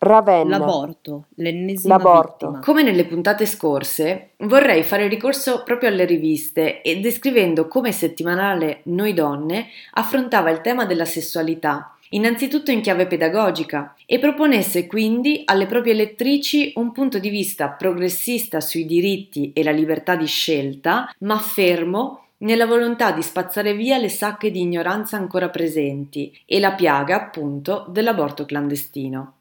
Ravenna. 0.00 0.58
L'aborto. 0.58 1.24
L'ennesima 1.36 1.96
L'aborto. 1.96 2.46
vittima. 2.46 2.64
Come 2.64 2.82
nelle 2.82 3.04
puntate 3.04 3.46
scorse, 3.46 4.30
vorrei 4.38 4.82
fare 4.84 5.08
ricorso 5.08 5.62
proprio 5.64 5.88
alle 5.88 6.04
riviste 6.04 6.82
e 6.82 7.00
descrivendo 7.00 7.66
come 7.68 7.92
settimanale 7.92 8.80
Noi 8.84 9.12
Donne 9.12 9.66
affrontava 9.94 10.50
il 10.50 10.60
tema 10.60 10.86
della 10.86 11.04
sessualità 11.04 11.94
innanzitutto 12.10 12.70
in 12.70 12.80
chiave 12.80 13.06
pedagogica, 13.06 13.94
e 14.06 14.18
proponesse 14.18 14.86
quindi 14.86 15.42
alle 15.44 15.66
proprie 15.66 15.94
lettrici 15.94 16.72
un 16.76 16.92
punto 16.92 17.18
di 17.18 17.28
vista 17.28 17.68
progressista 17.68 18.60
sui 18.60 18.86
diritti 18.86 19.52
e 19.52 19.62
la 19.62 19.70
libertà 19.70 20.16
di 20.16 20.26
scelta, 20.26 21.14
ma 21.20 21.38
fermo 21.38 22.24
nella 22.38 22.66
volontà 22.66 23.12
di 23.12 23.22
spazzare 23.22 23.74
via 23.74 23.98
le 23.98 24.08
sacche 24.08 24.50
di 24.50 24.60
ignoranza 24.60 25.16
ancora 25.16 25.48
presenti 25.48 26.36
e 26.46 26.60
la 26.60 26.72
piaga, 26.72 27.16
appunto, 27.16 27.86
dell'aborto 27.88 28.44
clandestino. 28.44 29.34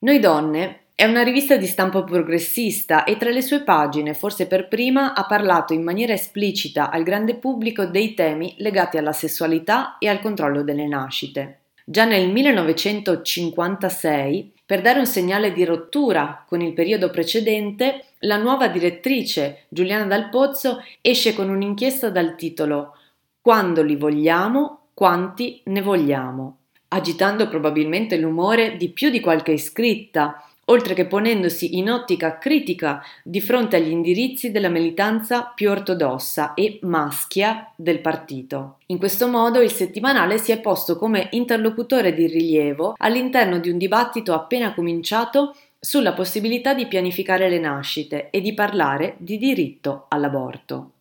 Noi 0.00 0.20
donne 0.20 0.80
è 1.00 1.04
una 1.04 1.22
rivista 1.22 1.56
di 1.56 1.68
stampo 1.68 2.02
progressista 2.02 3.04
e 3.04 3.16
tra 3.16 3.30
le 3.30 3.40
sue 3.40 3.62
pagine, 3.62 4.14
forse 4.14 4.48
per 4.48 4.66
prima, 4.66 5.14
ha 5.14 5.26
parlato 5.26 5.72
in 5.72 5.84
maniera 5.84 6.12
esplicita 6.12 6.90
al 6.90 7.04
grande 7.04 7.36
pubblico 7.36 7.84
dei 7.84 8.14
temi 8.14 8.56
legati 8.58 8.98
alla 8.98 9.12
sessualità 9.12 9.96
e 9.98 10.08
al 10.08 10.18
controllo 10.18 10.62
delle 10.62 10.88
nascite. 10.88 11.60
Già 11.84 12.04
nel 12.04 12.32
1956, 12.32 14.54
per 14.66 14.80
dare 14.80 14.98
un 14.98 15.06
segnale 15.06 15.52
di 15.52 15.64
rottura 15.64 16.42
con 16.44 16.62
il 16.62 16.72
periodo 16.72 17.10
precedente, 17.10 18.06
la 18.22 18.36
nuova 18.36 18.66
direttrice 18.66 19.66
Giuliana 19.68 20.06
Dal 20.06 20.30
Pozzo 20.30 20.82
esce 21.00 21.32
con 21.32 21.48
un'inchiesta 21.48 22.10
dal 22.10 22.34
titolo 22.34 22.96
Quando 23.40 23.84
li 23.84 23.94
vogliamo, 23.94 24.86
quanti 24.94 25.60
ne 25.66 25.80
vogliamo, 25.80 26.56
agitando 26.88 27.46
probabilmente 27.46 28.16
l'umore 28.16 28.76
di 28.76 28.88
più 28.88 29.10
di 29.10 29.20
qualche 29.20 29.52
iscritta 29.52 30.42
oltre 30.70 30.94
che 30.94 31.06
ponendosi 31.06 31.76
in 31.78 31.90
ottica 31.90 32.38
critica 32.38 33.02
di 33.22 33.40
fronte 33.40 33.76
agli 33.76 33.90
indirizzi 33.90 34.50
della 34.50 34.68
militanza 34.68 35.52
più 35.54 35.70
ortodossa 35.70 36.54
e 36.54 36.78
maschia 36.82 37.70
del 37.76 38.00
partito. 38.00 38.78
In 38.86 38.98
questo 38.98 39.28
modo 39.28 39.60
il 39.60 39.70
settimanale 39.70 40.38
si 40.38 40.52
è 40.52 40.60
posto 40.60 40.96
come 40.96 41.28
interlocutore 41.32 42.14
di 42.14 42.26
rilievo 42.26 42.94
all'interno 42.96 43.58
di 43.58 43.70
un 43.70 43.78
dibattito 43.78 44.32
appena 44.32 44.74
cominciato 44.74 45.54
sulla 45.80 46.12
possibilità 46.12 46.74
di 46.74 46.86
pianificare 46.86 47.48
le 47.48 47.58
nascite 47.58 48.30
e 48.30 48.40
di 48.40 48.52
parlare 48.52 49.14
di 49.18 49.38
diritto 49.38 50.06
all'aborto. 50.08 50.92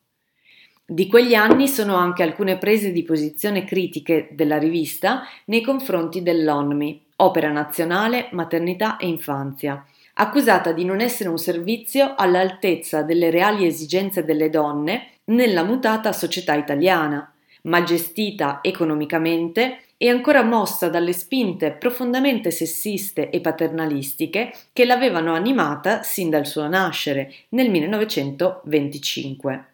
Di 0.89 1.07
quegli 1.07 1.33
anni 1.33 1.67
sono 1.67 1.97
anche 1.97 2.23
alcune 2.23 2.57
prese 2.57 2.93
di 2.93 3.03
posizione 3.03 3.65
critiche 3.65 4.29
della 4.31 4.57
rivista 4.57 5.23
nei 5.47 5.59
confronti 5.59 6.23
dell'ONMI, 6.23 7.07
Opera 7.17 7.51
Nazionale 7.51 8.29
Maternità 8.31 8.95
e 8.95 9.07
Infanzia, 9.07 9.85
accusata 10.13 10.71
di 10.71 10.85
non 10.85 11.01
essere 11.01 11.27
un 11.27 11.37
servizio 11.37 12.13
all'altezza 12.15 13.01
delle 13.01 13.29
reali 13.29 13.65
esigenze 13.65 14.23
delle 14.23 14.49
donne 14.49 15.09
nella 15.25 15.63
mutata 15.63 16.13
società 16.13 16.53
italiana, 16.53 17.33
mal 17.63 17.83
gestita 17.83 18.59
economicamente 18.61 19.79
e 19.97 20.07
ancora 20.07 20.41
mossa 20.41 20.87
dalle 20.87 21.11
spinte 21.11 21.71
profondamente 21.71 22.49
sessiste 22.49 23.29
e 23.29 23.41
paternalistiche 23.41 24.53
che 24.71 24.85
l'avevano 24.85 25.33
animata 25.33 26.01
sin 26.03 26.29
dal 26.29 26.45
suo 26.45 26.65
nascere 26.69 27.33
nel 27.49 27.69
1925. 27.69 29.65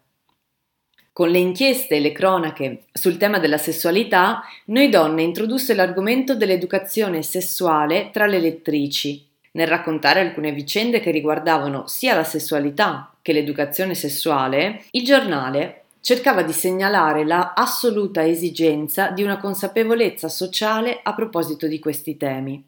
Con 1.13 1.29
le 1.29 1.37
inchieste 1.37 1.97
e 1.97 1.99
le 1.99 2.11
cronache 2.11 2.85
sul 2.91 3.17
tema 3.17 3.37
della 3.37 3.59
sessualità, 3.59 4.41
Noi 4.65 4.89
Donne 4.89 5.21
introdusse 5.21 5.75
l'argomento 5.75 6.33
dell'educazione 6.33 7.21
sessuale 7.21 8.09
tra 8.11 8.25
le 8.25 8.39
lettrici, 8.39 9.23
nel 9.51 9.67
raccontare 9.67 10.21
alcune 10.21 10.51
vicende 10.51 10.99
che 10.99 11.11
riguardavano 11.11 11.85
sia 11.85 12.15
la 12.15 12.23
sessualità 12.23 13.13
che 13.21 13.31
l'educazione 13.31 13.93
sessuale, 13.93 14.85
il 14.89 15.03
giornale 15.03 15.83
cercava 16.01 16.41
di 16.41 16.51
segnalare 16.51 17.23
la 17.23 17.53
assoluta 17.55 18.25
esigenza 18.25 19.11
di 19.11 19.21
una 19.21 19.37
consapevolezza 19.37 20.27
sociale 20.29 20.99
a 21.03 21.13
proposito 21.13 21.67
di 21.67 21.77
questi 21.77 22.17
temi. 22.17 22.65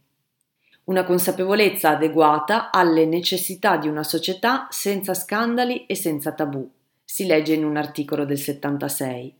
Una 0.83 1.03
consapevolezza 1.03 1.89
adeguata 1.89 2.69
alle 2.69 3.07
necessità 3.07 3.77
di 3.77 3.87
una 3.87 4.03
società 4.03 4.67
senza 4.69 5.15
scandali 5.15 5.87
e 5.87 5.95
senza 5.95 6.31
tabù, 6.31 6.69
si 7.05 7.27
legge 7.27 7.53
in 7.53 7.63
un 7.63 7.77
articolo 7.77 8.25
del 8.25 8.39
76. 8.39 9.33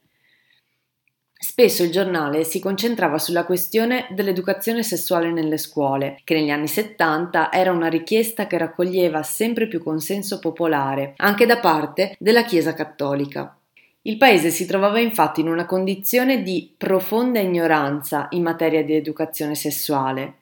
Spesso 1.38 1.84
il 1.84 1.92
giornale 1.92 2.44
si 2.44 2.60
concentrava 2.60 3.20
sulla 3.20 3.44
questione 3.44 4.08
dell'educazione 4.12 4.84
sessuale 4.84 5.32
nelle 5.32 5.58
scuole, 5.58 6.22
che 6.24 6.34
negli 6.34 6.50
anni 6.50 6.68
70 6.68 7.52
era 7.52 7.72
una 7.72 7.88
richiesta 7.88 8.48
che 8.48 8.58
raccoglieva 8.58 9.22
sempre 9.22 9.68
più 9.68 9.84
consenso 9.84 10.40
popolare, 10.40 11.14
anche 11.18 11.46
da 11.46 11.58
parte 11.58 12.16
della 12.20 12.46
Chiesa 12.46 12.74
cattolica. 12.74 13.58
Il 14.04 14.18
paese 14.18 14.50
si 14.50 14.66
trovava 14.66 15.00
infatti 15.00 15.42
in 15.42 15.50
una 15.50 15.66
condizione 15.66 16.42
di 16.42 16.74
profonda 16.78 17.40
ignoranza 17.40 18.28
in 18.32 18.44
materia 18.44 18.84
di 18.84 18.94
educazione 18.94 19.56
sessuale, 19.56 20.36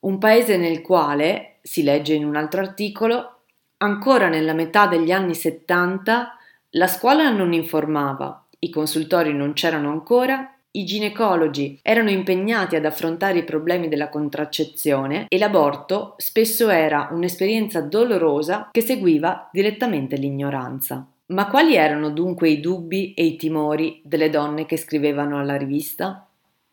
un 0.00 0.18
paese 0.18 0.56
nel 0.56 0.80
quale, 0.80 1.56
si 1.60 1.82
legge 1.82 2.14
in 2.14 2.24
un 2.24 2.36
altro 2.36 2.60
articolo, 2.60 3.40
ancora 3.78 4.28
nella 4.28 4.54
metà 4.54 4.86
degli 4.86 5.10
anni 5.10 5.34
70 5.34 6.37
la 6.72 6.86
scuola 6.86 7.30
non 7.30 7.54
informava, 7.54 8.46
i 8.58 8.68
consultori 8.68 9.32
non 9.32 9.54
c'erano 9.54 9.90
ancora, 9.90 10.52
i 10.72 10.84
ginecologi 10.84 11.78
erano 11.82 12.10
impegnati 12.10 12.76
ad 12.76 12.84
affrontare 12.84 13.38
i 13.38 13.44
problemi 13.44 13.88
della 13.88 14.10
contraccezione 14.10 15.24
e 15.28 15.38
l'aborto 15.38 16.14
spesso 16.18 16.68
era 16.68 17.08
un'esperienza 17.10 17.80
dolorosa 17.80 18.68
che 18.70 18.82
seguiva 18.82 19.48
direttamente 19.50 20.16
l'ignoranza. 20.16 21.06
Ma 21.28 21.46
quali 21.46 21.74
erano 21.74 22.10
dunque 22.10 22.50
i 22.50 22.60
dubbi 22.60 23.14
e 23.14 23.24
i 23.24 23.36
timori 23.36 24.02
delle 24.04 24.28
donne 24.28 24.66
che 24.66 24.76
scrivevano 24.76 25.38
alla 25.38 25.56
rivista? 25.56 26.26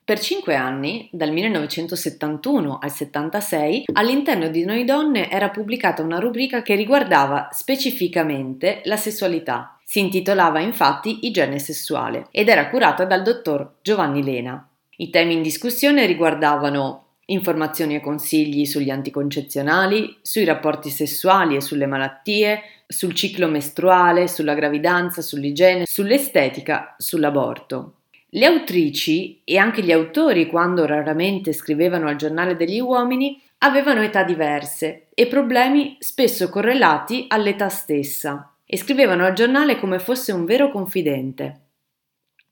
Per 0.04 0.20
cinque 0.20 0.56
anni, 0.56 1.10
dal 1.12 1.32
1971 1.32 2.80
al 2.80 2.92
76, 2.92 3.86
all'interno 3.94 4.50
di 4.50 4.64
Noi 4.64 4.84
Donne 4.84 5.32
era 5.32 5.50
pubblicata 5.50 6.04
una 6.04 6.20
rubrica 6.20 6.62
che 6.62 6.76
riguardava 6.76 7.50
specificamente 7.52 8.82
la 8.84 8.98
sessualità 8.98 9.75
si 9.88 10.00
intitolava 10.00 10.60
infatti 10.60 11.28
Igiene 11.28 11.60
sessuale 11.60 12.26
ed 12.32 12.50
era 12.50 12.70
curata 12.70 13.06
dal 13.06 13.22
dottor 13.22 13.76
Giovanni 13.84 14.24
Lena. 14.24 14.68
I 14.98 15.12
temi 15.12 15.34
in 15.34 15.44
discussione 15.44 16.08
riguardavano 16.08 17.04
informazioni 17.28 17.96
e 17.96 18.02
consigli 18.02 18.66
sugli 18.66 18.90
anticoncezionali, 18.90 20.18
sui 20.22 20.44
rapporti 20.44 20.90
sessuali 20.90 21.56
e 21.56 21.62
sulle 21.62 21.86
malattie, 21.86 22.62
sul 22.88 23.14
ciclo 23.14 23.48
mestruale, 23.48 24.28
sulla 24.28 24.56
gravidanza, 24.56 25.22
sull'igiene, 25.22 25.86
sull'estetica, 25.86 26.96
sull'aborto. 26.98 27.94
Le 28.30 28.46
autrici 28.46 29.42
e 29.44 29.58
anche 29.58 29.84
gli 29.84 29.92
autori, 29.92 30.48
quando 30.48 30.86
raramente 30.86 31.54
scrivevano 31.54 32.08
al 32.08 32.16
giornale 32.16 32.56
degli 32.56 32.80
uomini, 32.80 33.40
avevano 33.60 34.02
età 34.02 34.24
diverse 34.24 35.08
e 35.14 35.28
problemi 35.28 35.96
spesso 36.00 36.50
correlati 36.50 37.26
all'età 37.30 37.70
stessa 37.70 38.50
e 38.66 38.78
scrivevano 38.78 39.26
al 39.26 39.34
giornale 39.34 39.80
come 39.80 40.00
fosse 40.00 40.32
un 40.32 40.46
vero 40.46 40.72
confidente. 40.72 41.62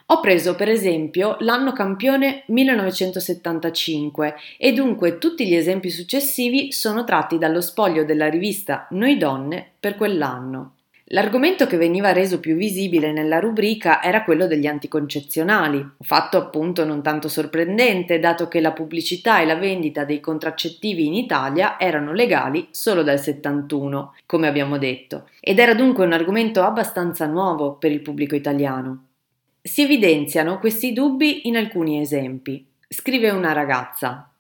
Ho 0.08 0.20
preso 0.20 0.56
per 0.56 0.70
esempio 0.70 1.38
l'anno 1.40 1.72
campione 1.72 2.44
1975 2.48 4.36
e 4.58 4.74
dunque 4.74 5.18
tutti 5.18 5.48
gli 5.48 5.56
esempi 5.56 5.90
successivi 5.90 6.72
sono 6.72 7.04
tratti 7.04 7.38
dallo 7.38 7.62
spoglio 7.62 8.04
della 8.04 8.30
rivista 8.30 8.88
Noi 8.92 9.18
Donne 9.18 9.72
per 9.80 9.96
quell'anno. 9.96 10.76
L'argomento 11.08 11.68
che 11.68 11.76
veniva 11.76 12.14
reso 12.14 12.40
più 12.40 12.56
visibile 12.56 13.12
nella 13.12 13.40
rubrica 13.40 14.02
era 14.02 14.24
quello 14.24 14.48
degli 14.48 14.66
anticoncezionali, 14.66 15.86
fatto 16.00 16.38
appunto 16.38 16.86
non 16.86 17.04
tanto 17.04 17.28
sorprendente 17.28 18.20
dato 18.20 18.48
che 18.48 18.62
la 18.62 18.72
pubblicità 18.72 19.42
e 19.42 19.46
la 19.46 19.58
vendita 19.58 20.06
dei 20.06 20.22
contraccettivi 20.22 21.06
in 21.06 21.14
Italia 21.14 21.78
erano 21.78 22.14
legali 22.14 22.70
solo 22.72 23.04
dal 23.04 23.20
71, 23.20 24.16
come 24.26 24.48
abbiamo 24.48 24.78
detto, 24.78 25.28
ed 25.42 25.60
era 25.60 25.74
dunque 25.74 26.06
un 26.06 26.14
argomento 26.14 26.64
abbastanza 26.64 27.26
nuovo 27.26 27.74
per 27.74 27.92
il 27.92 28.02
pubblico 28.02 28.36
italiano. 28.36 29.08
Si 29.62 29.82
evidenziano 29.82 30.58
questi 30.58 30.94
dubbi 30.94 31.48
in 31.48 31.58
alcuni 31.58 32.00
esempi. 32.00 32.66
Scrive 32.88 33.30
una 33.30 33.52
ragazza. 33.52 34.32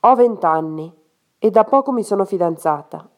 Ho 0.00 0.14
vent'anni 0.16 0.92
e 1.38 1.50
da 1.50 1.64
poco 1.64 1.92
mi 1.92 2.02
sono 2.02 2.24
fidanzata. 2.24 3.08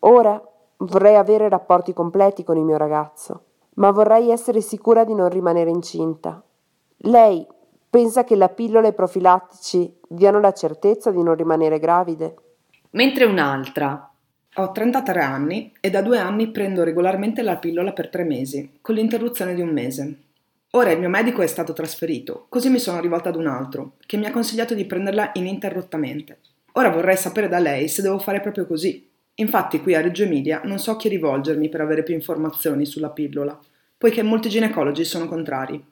Ora 0.00 0.40
Vorrei 0.82 1.14
avere 1.14 1.48
rapporti 1.48 1.92
completi 1.92 2.42
con 2.42 2.56
il 2.56 2.64
mio 2.64 2.76
ragazzo, 2.76 3.44
ma 3.74 3.92
vorrei 3.92 4.30
essere 4.30 4.60
sicura 4.60 5.04
di 5.04 5.14
non 5.14 5.28
rimanere 5.28 5.70
incinta. 5.70 6.42
Lei 7.04 7.46
pensa 7.88 8.24
che 8.24 8.34
la 8.34 8.48
pillola 8.48 8.88
e 8.88 8.90
i 8.90 8.94
profilattici 8.94 10.00
diano 10.08 10.40
la 10.40 10.52
certezza 10.52 11.12
di 11.12 11.22
non 11.22 11.36
rimanere 11.36 11.78
gravide? 11.78 12.34
Mentre 12.90 13.26
un'altra. 13.26 14.10
Ho 14.56 14.72
33 14.72 15.20
anni 15.20 15.72
e 15.80 15.88
da 15.88 16.02
due 16.02 16.18
anni 16.18 16.50
prendo 16.50 16.82
regolarmente 16.82 17.42
la 17.42 17.58
pillola 17.58 17.92
per 17.92 18.08
tre 18.08 18.24
mesi, 18.24 18.78
con 18.80 18.96
l'interruzione 18.96 19.54
di 19.54 19.60
un 19.60 19.70
mese. 19.70 20.16
Ora 20.72 20.90
il 20.90 20.98
mio 20.98 21.08
medico 21.08 21.42
è 21.42 21.46
stato 21.46 21.72
trasferito, 21.72 22.46
così 22.48 22.70
mi 22.70 22.80
sono 22.80 23.00
rivolta 23.00 23.28
ad 23.28 23.36
un 23.36 23.46
altro, 23.46 23.92
che 24.04 24.16
mi 24.16 24.26
ha 24.26 24.32
consigliato 24.32 24.74
di 24.74 24.84
prenderla 24.84 25.30
ininterrottamente. 25.34 26.40
Ora 26.72 26.90
vorrei 26.90 27.16
sapere 27.16 27.46
da 27.46 27.60
lei 27.60 27.86
se 27.86 28.02
devo 28.02 28.18
fare 28.18 28.40
proprio 28.40 28.66
così. 28.66 29.10
Infatti 29.36 29.80
qui 29.80 29.94
a 29.94 30.00
Reggio 30.00 30.24
Emilia 30.24 30.60
non 30.64 30.78
so 30.78 30.90
a 30.92 30.96
chi 30.96 31.08
rivolgermi 31.08 31.68
per 31.68 31.80
avere 31.80 32.02
più 32.02 32.14
informazioni 32.14 32.84
sulla 32.84 33.10
pillola, 33.10 33.58
poiché 33.96 34.22
molti 34.22 34.48
ginecologi 34.48 35.04
sono 35.04 35.26
contrari. 35.26 35.82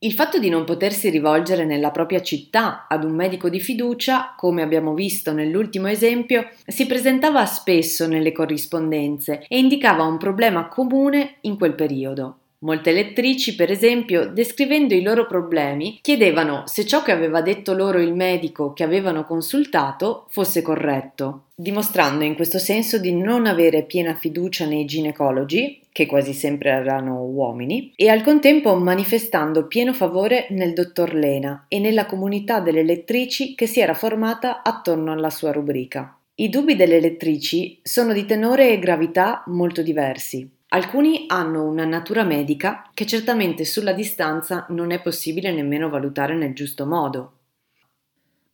Il 0.00 0.12
fatto 0.12 0.38
di 0.38 0.48
non 0.48 0.64
potersi 0.64 1.10
rivolgere 1.10 1.64
nella 1.64 1.90
propria 1.90 2.22
città 2.22 2.86
ad 2.88 3.02
un 3.02 3.16
medico 3.16 3.48
di 3.48 3.58
fiducia, 3.58 4.34
come 4.36 4.62
abbiamo 4.62 4.94
visto 4.94 5.32
nell'ultimo 5.32 5.88
esempio, 5.88 6.48
si 6.64 6.86
presentava 6.86 7.44
spesso 7.46 8.06
nelle 8.06 8.30
corrispondenze 8.30 9.44
e 9.48 9.58
indicava 9.58 10.04
un 10.04 10.16
problema 10.16 10.68
comune 10.68 11.38
in 11.40 11.58
quel 11.58 11.74
periodo. 11.74 12.38
Molte 12.60 12.90
lettrici, 12.90 13.54
per 13.54 13.70
esempio, 13.70 14.28
descrivendo 14.32 14.92
i 14.92 15.02
loro 15.02 15.28
problemi, 15.28 16.00
chiedevano 16.02 16.64
se 16.66 16.84
ciò 16.84 17.04
che 17.04 17.12
aveva 17.12 17.40
detto 17.40 17.72
loro 17.72 18.00
il 18.00 18.12
medico 18.12 18.72
che 18.72 18.82
avevano 18.82 19.24
consultato 19.24 20.26
fosse 20.30 20.60
corretto, 20.60 21.44
dimostrando 21.54 22.24
in 22.24 22.34
questo 22.34 22.58
senso 22.58 22.98
di 22.98 23.14
non 23.14 23.46
avere 23.46 23.84
piena 23.84 24.16
fiducia 24.16 24.66
nei 24.66 24.86
ginecologi, 24.86 25.82
che 25.92 26.06
quasi 26.06 26.32
sempre 26.32 26.70
erano 26.70 27.22
uomini, 27.22 27.92
e 27.94 28.08
al 28.08 28.22
contempo 28.22 28.74
manifestando 28.74 29.68
pieno 29.68 29.92
favore 29.92 30.48
nel 30.50 30.72
dottor 30.72 31.14
Lena 31.14 31.66
e 31.68 31.78
nella 31.78 32.06
comunità 32.06 32.58
delle 32.58 32.82
lettrici 32.82 33.54
che 33.54 33.68
si 33.68 33.78
era 33.78 33.94
formata 33.94 34.64
attorno 34.64 35.12
alla 35.12 35.30
sua 35.30 35.52
rubrica. 35.52 36.12
I 36.34 36.48
dubbi 36.48 36.74
delle 36.74 36.98
lettrici 36.98 37.78
sono 37.82 38.12
di 38.12 38.24
tenore 38.24 38.70
e 38.72 38.80
gravità 38.80 39.44
molto 39.46 39.80
diversi. 39.82 40.57
Alcuni 40.70 41.24
hanno 41.28 41.64
una 41.64 41.86
natura 41.86 42.24
medica 42.24 42.90
che 42.92 43.06
certamente 43.06 43.64
sulla 43.64 43.94
distanza 43.94 44.66
non 44.68 44.90
è 44.90 45.00
possibile 45.00 45.50
nemmeno 45.50 45.88
valutare 45.88 46.34
nel 46.34 46.52
giusto 46.52 46.84
modo. 46.84 47.32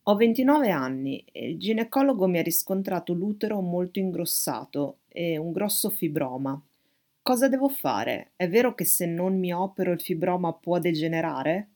Ho 0.04 0.14
29 0.14 0.70
anni 0.70 1.24
e 1.32 1.48
il 1.48 1.58
ginecologo 1.58 2.28
mi 2.28 2.38
ha 2.38 2.42
riscontrato 2.42 3.14
l'utero 3.14 3.60
molto 3.60 3.98
ingrossato 3.98 4.98
e 5.08 5.38
un 5.38 5.50
grosso 5.50 5.90
fibroma. 5.90 6.60
Cosa 7.20 7.48
devo 7.48 7.68
fare? 7.68 8.30
È 8.36 8.48
vero 8.48 8.74
che 8.74 8.84
se 8.84 9.06
non 9.06 9.36
mi 9.36 9.52
opero 9.52 9.90
il 9.90 10.00
fibroma 10.00 10.52
può 10.52 10.78
degenerare? 10.78 11.68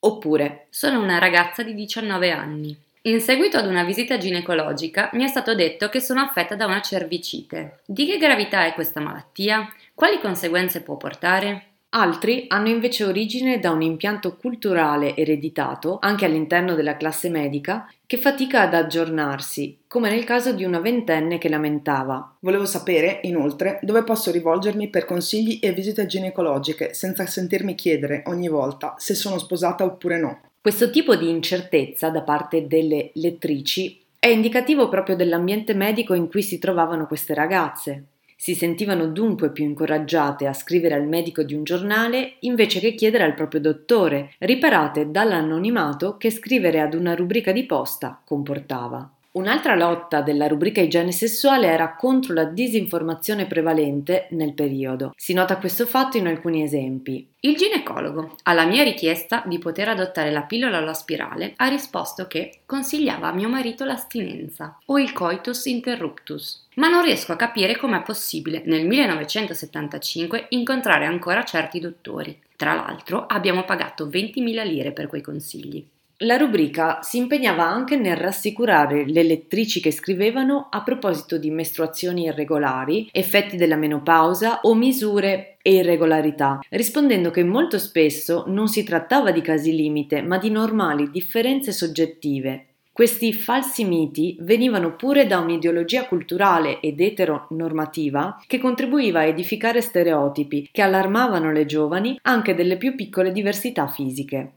Oppure, 0.00 0.66
sono 0.68 1.00
una 1.02 1.18
ragazza 1.18 1.62
di 1.62 1.72
19 1.72 2.30
anni. 2.32 2.76
In 3.06 3.20
seguito 3.20 3.58
ad 3.58 3.66
una 3.66 3.84
visita 3.84 4.16
ginecologica 4.16 5.10
mi 5.12 5.24
è 5.24 5.26
stato 5.26 5.54
detto 5.54 5.90
che 5.90 6.00
sono 6.00 6.22
affetta 6.22 6.54
da 6.54 6.64
una 6.64 6.80
cervicite. 6.80 7.80
Di 7.84 8.06
che 8.06 8.16
gravità 8.16 8.64
è 8.64 8.72
questa 8.72 8.98
malattia? 8.98 9.68
Quali 9.94 10.18
conseguenze 10.18 10.80
può 10.80 10.96
portare? 10.96 11.72
Altri 11.90 12.46
hanno 12.48 12.68
invece 12.68 13.04
origine 13.04 13.58
da 13.58 13.72
un 13.72 13.82
impianto 13.82 14.36
culturale 14.36 15.14
ereditato, 15.14 15.98
anche 16.00 16.24
all'interno 16.24 16.74
della 16.74 16.96
classe 16.96 17.28
medica, 17.28 17.86
che 18.06 18.16
fatica 18.16 18.62
ad 18.62 18.72
aggiornarsi, 18.72 19.80
come 19.86 20.08
nel 20.08 20.24
caso 20.24 20.54
di 20.54 20.64
una 20.64 20.80
ventenne 20.80 21.36
che 21.36 21.50
lamentava. 21.50 22.38
Volevo 22.40 22.64
sapere, 22.64 23.20
inoltre, 23.24 23.80
dove 23.82 24.02
posso 24.02 24.30
rivolgermi 24.30 24.88
per 24.88 25.04
consigli 25.04 25.58
e 25.60 25.72
visite 25.72 26.06
ginecologiche 26.06 26.94
senza 26.94 27.26
sentirmi 27.26 27.74
chiedere 27.74 28.22
ogni 28.28 28.48
volta 28.48 28.94
se 28.96 29.14
sono 29.14 29.36
sposata 29.36 29.84
oppure 29.84 30.18
no. 30.18 30.40
Questo 30.64 30.88
tipo 30.88 31.14
di 31.14 31.28
incertezza 31.28 32.08
da 32.08 32.22
parte 32.22 32.66
delle 32.66 33.10
lettrici 33.16 34.02
è 34.18 34.28
indicativo 34.28 34.88
proprio 34.88 35.14
dell'ambiente 35.14 35.74
medico 35.74 36.14
in 36.14 36.26
cui 36.26 36.40
si 36.40 36.58
trovavano 36.58 37.06
queste 37.06 37.34
ragazze. 37.34 38.06
Si 38.34 38.54
sentivano 38.54 39.08
dunque 39.08 39.52
più 39.52 39.62
incoraggiate 39.64 40.46
a 40.46 40.54
scrivere 40.54 40.94
al 40.94 41.06
medico 41.06 41.42
di 41.42 41.52
un 41.52 41.64
giornale 41.64 42.36
invece 42.40 42.80
che 42.80 42.94
chiedere 42.94 43.24
al 43.24 43.34
proprio 43.34 43.60
dottore, 43.60 44.32
riparate 44.38 45.10
dall'anonimato 45.10 46.16
che 46.16 46.30
scrivere 46.30 46.80
ad 46.80 46.94
una 46.94 47.14
rubrica 47.14 47.52
di 47.52 47.66
posta 47.66 48.18
comportava. 48.24 49.13
Un'altra 49.36 49.74
lotta 49.74 50.20
della 50.20 50.46
rubrica 50.46 50.80
igiene 50.80 51.10
sessuale 51.10 51.66
era 51.66 51.96
contro 51.96 52.32
la 52.34 52.44
disinformazione 52.44 53.46
prevalente 53.46 54.28
nel 54.30 54.54
periodo. 54.54 55.12
Si 55.16 55.32
nota 55.32 55.56
questo 55.56 55.86
fatto 55.86 56.16
in 56.16 56.28
alcuni 56.28 56.62
esempi. 56.62 57.26
Il 57.40 57.56
ginecologo, 57.56 58.36
alla 58.44 58.64
mia 58.64 58.84
richiesta 58.84 59.42
di 59.44 59.58
poter 59.58 59.88
adottare 59.88 60.30
la 60.30 60.42
pillola 60.42 60.76
alla 60.76 60.94
spirale, 60.94 61.54
ha 61.56 61.66
risposto 61.66 62.28
che 62.28 62.60
consigliava 62.64 63.26
a 63.26 63.34
mio 63.34 63.48
marito 63.48 63.84
l'astinenza 63.84 64.78
o 64.86 65.00
il 65.00 65.12
coitus 65.12 65.64
interruptus. 65.64 66.68
Ma 66.74 66.88
non 66.88 67.02
riesco 67.02 67.32
a 67.32 67.36
capire 67.36 67.76
com'è 67.76 68.02
possibile 68.02 68.62
nel 68.66 68.86
1975 68.86 70.46
incontrare 70.50 71.06
ancora 71.06 71.42
certi 71.42 71.80
dottori. 71.80 72.40
Tra 72.54 72.74
l'altro 72.74 73.26
abbiamo 73.26 73.64
pagato 73.64 74.06
20.000 74.06 74.64
lire 74.64 74.92
per 74.92 75.08
quei 75.08 75.22
consigli. 75.22 75.84
La 76.18 76.36
rubrica 76.36 77.00
si 77.02 77.18
impegnava 77.18 77.64
anche 77.64 77.96
nel 77.96 78.14
rassicurare 78.16 79.04
le 79.04 79.24
lettrici 79.24 79.80
che 79.80 79.90
scrivevano 79.90 80.68
a 80.70 80.84
proposito 80.84 81.38
di 81.38 81.50
mestruazioni 81.50 82.26
irregolari, 82.26 83.08
effetti 83.10 83.56
della 83.56 83.74
menopausa 83.74 84.60
o 84.62 84.76
misure 84.76 85.56
e 85.60 85.74
irregolarità, 85.74 86.60
rispondendo 86.68 87.32
che 87.32 87.42
molto 87.42 87.80
spesso 87.80 88.44
non 88.46 88.68
si 88.68 88.84
trattava 88.84 89.32
di 89.32 89.40
casi 89.40 89.74
limite, 89.74 90.22
ma 90.22 90.38
di 90.38 90.50
normali 90.50 91.10
differenze 91.10 91.72
soggettive. 91.72 92.66
Questi 92.92 93.32
falsi 93.32 93.84
miti 93.84 94.36
venivano 94.38 94.94
pure 94.94 95.26
da 95.26 95.40
un'ideologia 95.40 96.06
culturale 96.06 96.78
ed 96.78 97.00
eteronormativa 97.00 98.40
che 98.46 98.60
contribuiva 98.60 99.18
a 99.18 99.24
edificare 99.24 99.80
stereotipi 99.80 100.68
che 100.70 100.82
allarmavano 100.82 101.50
le 101.50 101.66
giovani 101.66 102.16
anche 102.22 102.54
delle 102.54 102.76
più 102.76 102.94
piccole 102.94 103.32
diversità 103.32 103.88
fisiche. 103.88 104.52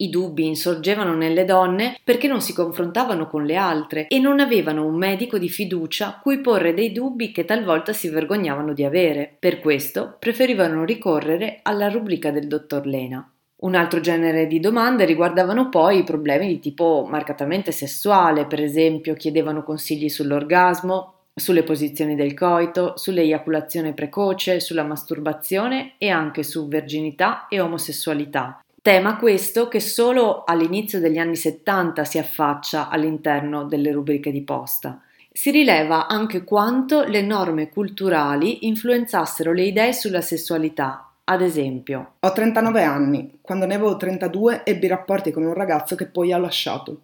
I 0.00 0.08
dubbi 0.08 0.46
insorgevano 0.46 1.14
nelle 1.14 1.44
donne 1.44 1.98
perché 2.02 2.26
non 2.26 2.40
si 2.40 2.54
confrontavano 2.54 3.26
con 3.26 3.44
le 3.44 3.56
altre 3.56 4.06
e 4.08 4.18
non 4.18 4.40
avevano 4.40 4.86
un 4.86 4.94
medico 4.94 5.36
di 5.36 5.50
fiducia 5.50 6.18
cui 6.22 6.40
porre 6.40 6.72
dei 6.72 6.90
dubbi 6.90 7.32
che 7.32 7.44
talvolta 7.44 7.92
si 7.92 8.08
vergognavano 8.08 8.72
di 8.72 8.82
avere. 8.82 9.36
Per 9.38 9.60
questo 9.60 10.16
preferivano 10.18 10.84
ricorrere 10.84 11.58
alla 11.62 11.90
rubrica 11.90 12.30
del 12.30 12.46
dottor 12.46 12.86
Lena. 12.86 13.30
Un 13.56 13.74
altro 13.74 14.00
genere 14.00 14.46
di 14.46 14.58
domande 14.58 15.04
riguardavano 15.04 15.68
poi 15.68 15.98
i 15.98 16.04
problemi 16.04 16.46
di 16.46 16.60
tipo 16.60 17.06
marcatamente 17.06 17.70
sessuale, 17.70 18.46
per 18.46 18.62
esempio 18.62 19.12
chiedevano 19.12 19.62
consigli 19.62 20.08
sull'orgasmo, 20.08 21.16
sulle 21.34 21.62
posizioni 21.62 22.16
del 22.16 22.32
coito, 22.32 22.94
sull'eiaculazione 22.96 23.92
precoce, 23.92 24.60
sulla 24.60 24.82
masturbazione 24.82 25.96
e 25.98 26.08
anche 26.08 26.42
su 26.42 26.68
verginità 26.68 27.48
e 27.48 27.60
omosessualità. 27.60 28.62
Tema 28.82 29.18
questo 29.18 29.68
che 29.68 29.78
solo 29.78 30.42
all'inizio 30.44 31.00
degli 31.00 31.18
anni 31.18 31.36
70 31.36 32.02
si 32.04 32.16
affaccia 32.16 32.88
all'interno 32.88 33.64
delle 33.64 33.92
rubriche 33.92 34.30
di 34.30 34.42
posta. 34.42 35.02
Si 35.30 35.50
rileva 35.50 36.06
anche 36.06 36.44
quanto 36.44 37.02
le 37.02 37.20
norme 37.20 37.68
culturali 37.68 38.66
influenzassero 38.66 39.52
le 39.52 39.64
idee 39.64 39.92
sulla 39.92 40.22
sessualità. 40.22 41.12
Ad 41.24 41.42
esempio, 41.42 42.14
ho 42.20 42.32
39 42.32 42.82
anni, 42.82 43.38
quando 43.42 43.66
ne 43.66 43.74
avevo 43.74 43.98
32 43.98 44.62
ebbi 44.64 44.86
rapporti 44.86 45.30
con 45.30 45.42
un 45.42 45.52
ragazzo 45.52 45.94
che 45.94 46.06
poi 46.06 46.32
ho 46.32 46.38
lasciato. 46.38 47.02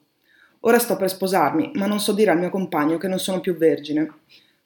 Ora 0.61 0.79
sto 0.79 0.97
per 0.97 1.11
sposarmi, 1.11 1.73
ma 1.75 1.85
non 1.85 2.01
so 2.01 2.15
dire 2.15 2.31
al 2.31 2.39
mio 2.39 2.49
compagno 2.49 2.97
che 2.97 3.07
non 3.07 3.19
sono 3.19 3.41
più 3.41 3.55
vergine. 3.55 4.11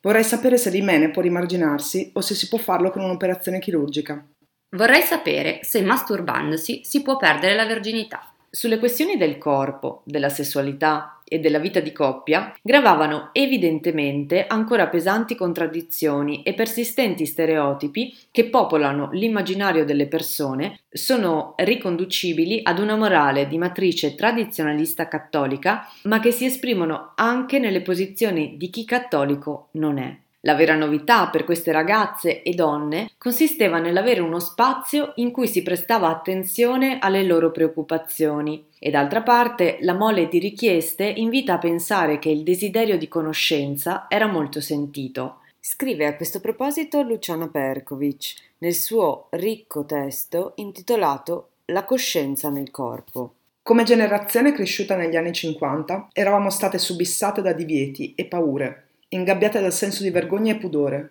Vorrei 0.01 0.23
sapere 0.23 0.57
se 0.57 0.71
l'imene 0.71 1.11
può 1.11 1.23
rimarginarsi 1.23 2.13
o 2.15 2.21
se 2.21 2.37
si 2.37 2.47
può 2.47 2.59
farlo 2.59 2.93
con 2.93 3.03
un'operazione 3.03 3.59
chirurgica. 3.59 4.25
Vorrei 4.73 5.03
sapere 5.03 5.59
se 5.63 5.83
masturbandosi 5.83 6.83
si 6.85 7.03
può 7.03 7.17
perdere 7.17 7.57
la 7.57 7.67
verginità. 7.67 8.33
Sulle 8.49 8.79
questioni 8.79 9.17
del 9.17 9.37
corpo, 9.37 10.03
della 10.05 10.29
sessualità 10.29 11.21
e 11.25 11.41
della 11.41 11.59
vita 11.59 11.81
di 11.81 11.91
coppia 11.91 12.55
gravavano 12.63 13.31
evidentemente 13.33 14.47
ancora 14.47 14.87
pesanti 14.87 15.35
contraddizioni 15.35 16.45
e 16.45 16.55
persistenti 16.55 17.27
stereotipi 17.27 18.17
che 18.31 18.45
popolano 18.45 19.11
l'immaginario 19.11 19.85
delle 19.85 20.07
persone, 20.07 20.81
sono 20.89 21.55
riconducibili 21.57 22.61
ad 22.63 22.79
una 22.79 22.95
morale 22.95 23.49
di 23.49 23.59
matrice 23.59 24.15
tradizionalista 24.15 25.09
cattolica, 25.09 25.89
ma 26.05 26.21
che 26.21 26.31
si 26.31 26.45
esprimono 26.45 27.13
anche 27.17 27.59
nelle 27.59 27.83
posizioni 27.83 28.57
di 28.57 28.71
chi 28.71 28.85
cattolico 28.85 29.69
non 29.73 29.99
è. 29.99 30.17
La 30.45 30.55
vera 30.55 30.75
novità 30.75 31.29
per 31.29 31.45
queste 31.45 31.71
ragazze 31.71 32.43
e 32.43 32.55
donne 32.55 33.11
consisteva 33.19 33.79
nell'avere 33.79 34.21
uno 34.21 34.39
spazio 34.39 35.13
in 35.17 35.33
cui 35.33 35.47
si 35.47 35.63
prestava 35.63 36.09
attenzione 36.09 36.99
alle 36.99 37.25
loro 37.25 37.51
preoccupazioni 37.51 38.65
e 38.79 38.91
d'altra 38.91 39.21
parte 39.21 39.77
la 39.83 39.93
mole 39.93 40.29
di 40.29 40.39
richieste 40.39 41.05
invita 41.05 41.55
a 41.55 41.59
pensare 41.59 42.19
che 42.19 42.31
il 42.31 42.43
desiderio 42.43 42.97
di 42.97 43.07
conoscenza 43.07 44.07
era 44.09 44.27
molto 44.27 44.63
sentito. 44.63 45.41
Scrive 45.61 46.07
a 46.07 46.17
questo 46.17 46.41
proposito 46.41 47.03
Luciana 47.03 47.49
Perkovic 47.49 48.35
nel 48.59 48.75
suo 48.75 49.27
ricco 49.33 49.85
testo 49.85 50.53
intitolato 50.57 51.49
La 51.67 51.85
coscienza 51.85 52.49
nel 52.49 52.71
corpo. 52.71 53.35
Come 53.63 53.83
generazione 53.83 54.55
cresciuta 54.55 54.97
negli 54.97 55.17
anni 55.17 55.33
50 55.33 56.09
eravamo 56.15 56.49
state 56.49 56.79
subissate 56.79 57.43
da 57.43 57.53
divieti 57.53 58.15
e 58.17 58.25
paure 58.25 58.85
ingabbiate 59.13 59.61
dal 59.61 59.73
senso 59.73 60.03
di 60.03 60.11
vergogna 60.11 60.53
e 60.53 60.57
pudore. 60.57 61.11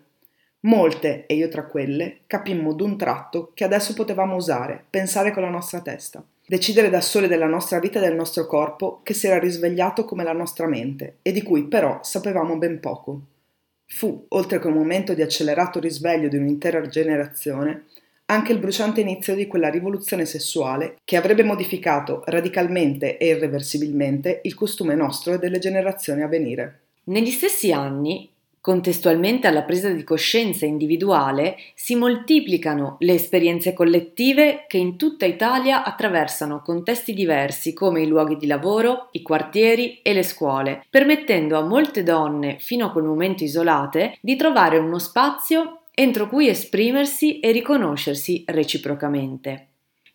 Molte, 0.62 1.26
e 1.26 1.36
io 1.36 1.48
tra 1.48 1.66
quelle, 1.66 2.20
capimmo 2.28 2.74
d'un 2.74 2.98
tratto 2.98 3.52
che 3.54 3.64
adesso 3.64 3.94
potevamo 3.94 4.36
usare, 4.36 4.84
pensare 4.90 5.32
con 5.32 5.44
la 5.44 5.50
nostra 5.50 5.82
testa, 5.82 6.24
decidere 6.46 6.90
da 6.90 7.02
soli 7.02 7.28
della 7.28 7.48
nostra 7.48 7.80
vita 7.80 8.00
e 8.00 8.02
del 8.02 8.16
nostro 8.16 8.46
corpo 8.46 9.02
che 9.04 9.14
si 9.14 9.28
era 9.28 9.40
risvegliato 9.40 10.04
come 10.06 10.24
la 10.24 10.34
nostra 10.34 10.68
mente 10.68 11.18
e 11.22 11.32
di 11.32 11.42
cui 11.42 11.68
però 11.68 12.00
sapevamo 12.02 12.58
ben 12.58 12.80
poco. 12.80 13.22
Fu, 13.86 14.26
oltre 14.30 14.60
che 14.60 14.68
un 14.68 14.74
momento 14.74 15.14
di 15.14 15.22
accelerato 15.22 15.80
risveglio 15.80 16.28
di 16.28 16.38
un'intera 16.38 16.86
generazione, 16.88 17.86
anche 18.26 18.52
il 18.52 18.60
bruciante 18.60 19.02
inizio 19.02 19.36
di 19.36 19.48
quella 19.48 19.70
rivoluzione 19.70 20.26
sessuale 20.26 20.98
che 21.04 21.18
avrebbe 21.18 21.44
modificato 21.44 22.22
radicalmente 22.26 23.18
e 23.18 23.28
irreversibilmente 23.28 24.42
il 24.44 24.54
costume 24.54 24.94
nostro 24.94 25.34
e 25.34 25.40
delle 25.40 25.60
generazioni 25.60 26.22
a 26.22 26.28
venire. 26.28 26.80
Negli 27.10 27.32
stessi 27.32 27.72
anni, 27.72 28.30
contestualmente 28.62 29.48
alla 29.48 29.64
presa 29.64 29.90
di 29.90 30.04
coscienza 30.04 30.68
individuale, 30.68 31.58
si 31.74 31.96
moltiplicano 31.96 32.98
le 33.00 33.14
esperienze 33.14 33.74
collettive 33.74 34.66
che 34.68 34.78
in 34.78 34.96
tutta 34.96 35.26
Italia 35.26 35.84
attraversano 35.84 36.62
contesti 36.62 37.16
diversi 37.16 37.74
come 37.74 38.04
i 38.04 38.08
luoghi 38.08 38.38
di 38.38 38.46
lavoro, 38.46 39.08
i 39.14 39.24
quartieri 39.24 40.02
e 40.04 40.14
le 40.14 40.22
scuole, 40.22 40.86
permettendo 40.88 41.58
a 41.58 41.64
molte 41.64 42.04
donne, 42.04 42.58
fino 42.60 42.86
a 42.86 42.92
quel 42.92 43.06
momento 43.06 43.44
isolate, 43.44 44.20
di 44.22 44.36
trovare 44.36 44.78
uno 44.78 45.00
spazio 45.00 45.86
entro 45.96 46.30
cui 46.30 46.48
esprimersi 46.48 47.40
e 47.40 47.52
riconoscersi 47.52 48.44
reciprocamente. 48.46 49.69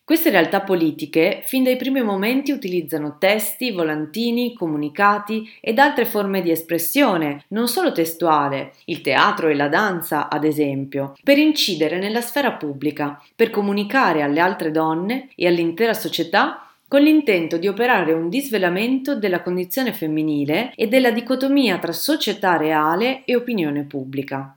Queste 0.07 0.29
realtà 0.29 0.61
politiche 0.61 1.41
fin 1.47 1.63
dai 1.63 1.77
primi 1.77 2.03
momenti 2.03 2.53
utilizzano 2.53 3.17
testi, 3.19 3.71
volantini, 3.71 4.53
comunicati 4.53 5.51
ed 5.63 5.79
altre 5.79 6.05
forme 6.05 6.43
di 6.43 6.51
espressione, 6.51 7.45
non 7.49 7.69
solo 7.69 7.91
testuale, 7.91 8.75
il 8.85 9.01
teatro 9.01 9.49
e 9.49 9.55
la 9.55 9.69
danza 9.69 10.29
ad 10.29 10.45
esempio, 10.45 11.15
per 11.23 11.39
incidere 11.39 11.99
nella 11.99 12.21
sfera 12.21 12.53
pubblica, 12.53 13.19
per 13.35 13.49
comunicare 13.49 14.21
alle 14.21 14.41
altre 14.41 14.71
donne 14.71 15.31
e 15.35 15.47
all'intera 15.47 15.95
società 15.95 16.69
con 16.87 17.01
l'intento 17.01 17.57
di 17.57 17.67
operare 17.67 18.13
un 18.13 18.29
disvelamento 18.29 19.17
della 19.17 19.41
condizione 19.41 19.95
femminile 19.95 20.75
e 20.77 20.87
della 20.87 21.13
dicotomia 21.13 21.79
tra 21.79 21.93
società 21.93 22.59
reale 22.59 23.23
e 23.25 23.35
opinione 23.37 23.85
pubblica. 23.85 24.55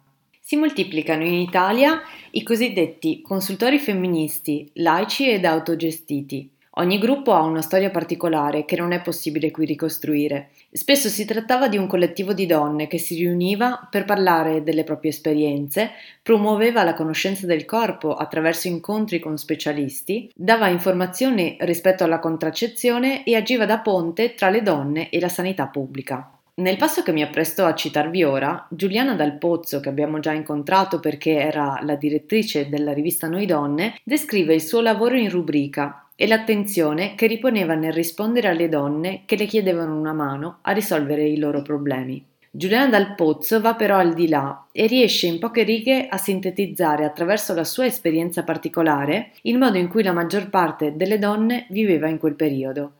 Si 0.47 0.55
moltiplicano 0.55 1.25
in 1.25 1.33
Italia 1.33 1.99
i 2.31 2.41
cosiddetti 2.41 3.21
consultori 3.21 3.79
femministi, 3.79 4.71
laici 4.75 5.29
ed 5.29 5.43
autogestiti. 5.43 6.49
Ogni 6.75 6.99
gruppo 6.99 7.33
ha 7.33 7.41
una 7.41 7.61
storia 7.61 7.89
particolare 7.89 8.63
che 8.63 8.77
non 8.77 8.93
è 8.93 9.01
possibile 9.01 9.51
qui 9.51 9.65
ricostruire 9.65 10.51
Spesso 10.71 11.09
si 11.09 11.25
trattava 11.25 11.67
di 11.67 11.75
un 11.75 11.85
collettivo 11.85 12.31
di 12.31 12.45
donne 12.45 12.87
che 12.87 12.97
si 12.97 13.15
riuniva 13.15 13.89
per 13.91 14.05
parlare 14.05 14.63
delle 14.63 14.85
proprie 14.85 15.11
esperienze, 15.11 15.91
promuoveva 16.23 16.83
la 16.83 16.93
conoscenza 16.93 17.45
del 17.45 17.65
corpo 17.65 18.13
attraverso 18.13 18.69
incontri 18.69 19.19
con 19.19 19.37
specialisti, 19.37 20.31
dava 20.33 20.69
informazioni 20.69 21.57
rispetto 21.59 22.05
alla 22.05 22.19
contraccezione 22.19 23.25
e 23.25 23.35
agiva 23.35 23.65
da 23.65 23.79
ponte 23.79 24.33
tra 24.33 24.49
le 24.49 24.61
donne 24.61 25.09
e 25.09 25.19
la 25.19 25.27
sanità 25.27 25.67
pubblica. 25.67 26.36
Nel 26.59 26.77
passo 26.77 27.03
che 27.03 27.11
mi 27.11 27.21
appresto 27.21 27.65
a 27.65 27.75
citarvi 27.75 28.23
ora, 28.23 28.65
Giuliana 28.71 29.13
Dal 29.13 29.37
Pozzo, 29.37 29.79
che 29.79 29.89
abbiamo 29.89 30.17
già 30.17 30.31
incontrato 30.31 30.99
perché 30.99 31.37
era 31.37 31.79
la 31.83 31.93
direttrice 31.93 32.67
della 32.67 32.93
rivista 32.93 33.27
Noi 33.27 33.45
Donne, 33.45 33.99
descrive 34.03 34.55
il 34.55 34.63
suo 34.63 34.81
lavoro 34.81 35.15
in 35.17 35.29
rubrica 35.29 36.07
e 36.15 36.25
l'attenzione 36.25 37.13
che 37.13 37.27
riponeva 37.27 37.75
nel 37.75 37.93
rispondere 37.93 38.47
alle 38.47 38.69
donne 38.69 39.21
che 39.27 39.35
le 39.35 39.45
chiedevano 39.45 39.95
una 39.99 40.13
mano 40.13 40.57
a 40.63 40.71
risolvere 40.71 41.27
i 41.27 41.37
loro 41.37 41.61
problemi. 41.61 42.25
Giuliana 42.49 42.87
Dal 42.87 43.13
Pozzo 43.13 43.61
va 43.61 43.75
però 43.75 43.97
al 43.97 44.15
di 44.15 44.27
là 44.27 44.65
e 44.71 44.87
riesce 44.87 45.27
in 45.27 45.37
poche 45.37 45.61
righe 45.61 46.07
a 46.07 46.17
sintetizzare 46.17 47.05
attraverso 47.05 47.53
la 47.53 47.65
sua 47.65 47.85
esperienza 47.85 48.43
particolare 48.43 49.33
il 49.43 49.59
modo 49.59 49.77
in 49.77 49.87
cui 49.87 50.01
la 50.01 50.11
maggior 50.11 50.49
parte 50.49 50.95
delle 50.95 51.19
donne 51.19 51.67
viveva 51.69 52.07
in 52.07 52.17
quel 52.17 52.33
periodo. 52.33 52.93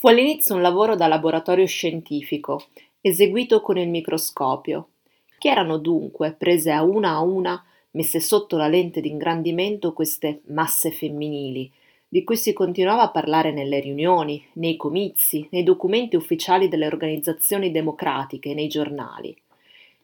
Fu 0.00 0.06
all'inizio 0.06 0.54
un 0.54 0.62
lavoro 0.62 0.94
da 0.94 1.08
laboratorio 1.08 1.66
scientifico, 1.66 2.66
eseguito 3.00 3.60
con 3.60 3.78
il 3.78 3.88
microscopio. 3.88 4.90
Chi 5.38 5.48
erano 5.48 5.76
dunque, 5.76 6.36
prese 6.38 6.70
a 6.70 6.84
una 6.84 7.14
a 7.14 7.20
una, 7.20 7.60
messe 7.90 8.20
sotto 8.20 8.56
la 8.56 8.68
lente 8.68 9.00
di 9.00 9.08
ingrandimento 9.08 9.92
queste 9.92 10.42
masse 10.50 10.92
femminili, 10.92 11.68
di 12.06 12.22
cui 12.22 12.36
si 12.36 12.52
continuava 12.52 13.02
a 13.02 13.10
parlare 13.10 13.50
nelle 13.50 13.80
riunioni, 13.80 14.40
nei 14.52 14.76
comizi, 14.76 15.48
nei 15.50 15.64
documenti 15.64 16.14
ufficiali 16.14 16.68
delle 16.68 16.86
organizzazioni 16.86 17.72
democratiche, 17.72 18.54
nei 18.54 18.68
giornali. 18.68 19.36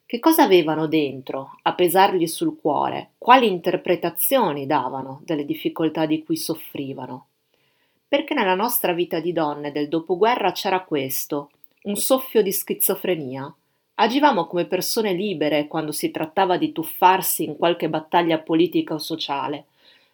Che 0.04 0.18
cosa 0.18 0.42
avevano 0.42 0.88
dentro, 0.88 1.59
a 1.62 1.72
pesargli 1.72 2.26
sul 2.26 2.59
cuore? 2.61 3.11
Quali 3.16 3.46
interpretazioni 3.46 4.66
davano 4.66 5.20
delle 5.24 5.44
difficoltà 5.44 6.04
di 6.04 6.24
cui 6.24 6.37
soffrivano? 6.37 7.28
Perché 8.14 8.33
nella 8.33 8.55
nostra 8.55 8.92
vita 8.92 9.18
di 9.18 9.33
donne 9.33 9.72
del 9.72 9.88
dopoguerra 9.88 10.53
c'era 10.53 10.85
questo, 10.85 11.50
un 11.83 11.96
soffio 11.96 12.42
di 12.42 12.53
schizofrenia. 12.53 13.53
Agivamo 13.94 14.46
come 14.46 14.66
persone 14.66 15.12
libere 15.12 15.66
quando 15.66 15.90
si 15.90 16.12
trattava 16.12 16.57
di 16.57 16.70
tuffarsi 16.70 17.42
in 17.42 17.57
qualche 17.57 17.88
battaglia 17.88 18.38
politica 18.38 18.94
o 18.94 18.98
sociale 18.98 19.64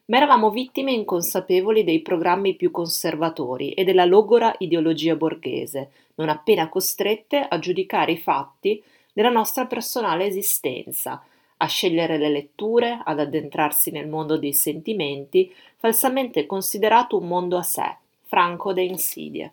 ma 0.07 0.17
eravamo 0.17 0.49
vittime 0.51 0.93
inconsapevoli 0.93 1.85
dei 1.85 2.01
programmi 2.01 2.55
più 2.55 2.71
conservatori 2.71 3.73
e 3.73 3.85
della 3.85 4.07
logora 4.07 4.55
ideologia 4.59 5.15
borghese, 5.15 5.91
non 6.15 6.31
appena 6.31 6.71
costrette 6.71 7.47
a 7.47 7.59
giudicare 7.59 8.13
i 8.13 8.19
fatti 8.19 8.83
della 9.13 9.29
nostra 9.29 9.67
personale 9.67 10.25
esistenza, 10.25 11.23
a 11.63 11.67
scegliere 11.67 12.17
le 12.17 12.31
letture, 12.31 13.03
ad 13.05 13.21
addentrarsi 13.21 13.91
nel 13.91 14.09
mondo 14.09 14.39
dei 14.39 14.55
sentimenti, 14.55 15.53
falsamente 15.81 16.45
considerato 16.45 17.17
un 17.19 17.27
mondo 17.27 17.57
a 17.57 17.63
sé, 17.63 17.97
franco 18.27 18.75
da 18.75 18.83
insidie. 18.83 19.53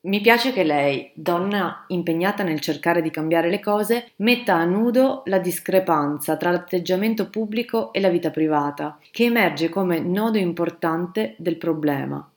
Mi 0.00 0.20
piace 0.20 0.52
che 0.52 0.64
lei, 0.64 1.12
donna 1.14 1.84
impegnata 1.86 2.42
nel 2.42 2.60
cercare 2.60 3.00
di 3.00 3.10
cambiare 3.10 3.48
le 3.48 3.60
cose, 3.60 4.10
metta 4.16 4.54
a 4.56 4.64
nudo 4.64 5.22
la 5.26 5.38
discrepanza 5.38 6.36
tra 6.36 6.50
l'atteggiamento 6.50 7.30
pubblico 7.30 7.92
e 7.92 8.00
la 8.00 8.10
vita 8.10 8.30
privata, 8.30 8.98
che 9.12 9.24
emerge 9.24 9.68
come 9.68 10.00
nodo 10.00 10.36
importante 10.36 11.36
del 11.38 11.56
problema. 11.56 12.28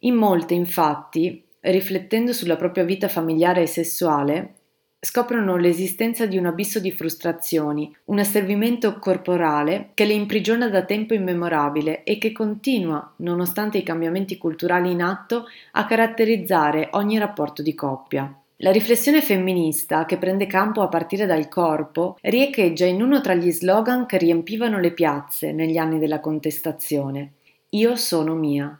In 0.00 0.14
molte, 0.14 0.52
infatti, 0.52 1.42
riflettendo 1.60 2.34
sulla 2.34 2.56
propria 2.56 2.84
vita 2.84 3.08
familiare 3.08 3.62
e 3.62 3.66
sessuale, 3.66 4.54
scoprono 5.00 5.56
l'esistenza 5.56 6.26
di 6.26 6.36
un 6.36 6.46
abisso 6.46 6.80
di 6.80 6.90
frustrazioni, 6.90 7.94
un 8.06 8.18
asservimento 8.18 8.98
corporale 8.98 9.90
che 9.94 10.04
le 10.04 10.12
imprigiona 10.12 10.68
da 10.68 10.82
tempo 10.82 11.14
immemorabile 11.14 12.02
e 12.02 12.18
che 12.18 12.32
continua, 12.32 13.12
nonostante 13.16 13.78
i 13.78 13.84
cambiamenti 13.84 14.36
culturali 14.36 14.90
in 14.90 15.02
atto, 15.02 15.44
a 15.72 15.86
caratterizzare 15.86 16.88
ogni 16.92 17.16
rapporto 17.16 17.62
di 17.62 17.74
coppia. 17.74 18.32
La 18.56 18.72
riflessione 18.72 19.22
femminista, 19.22 20.04
che 20.04 20.16
prende 20.16 20.46
campo 20.46 20.82
a 20.82 20.88
partire 20.88 21.26
dal 21.26 21.48
corpo, 21.48 22.18
riecheggia 22.22 22.86
in 22.86 23.00
uno 23.00 23.20
tra 23.20 23.34
gli 23.34 23.52
slogan 23.52 24.04
che 24.04 24.18
riempivano 24.18 24.80
le 24.80 24.90
piazze 24.90 25.52
negli 25.52 25.76
anni 25.76 26.00
della 26.00 26.18
contestazione. 26.18 27.34
Io 27.70 27.94
sono 27.94 28.34
mia. 28.34 28.76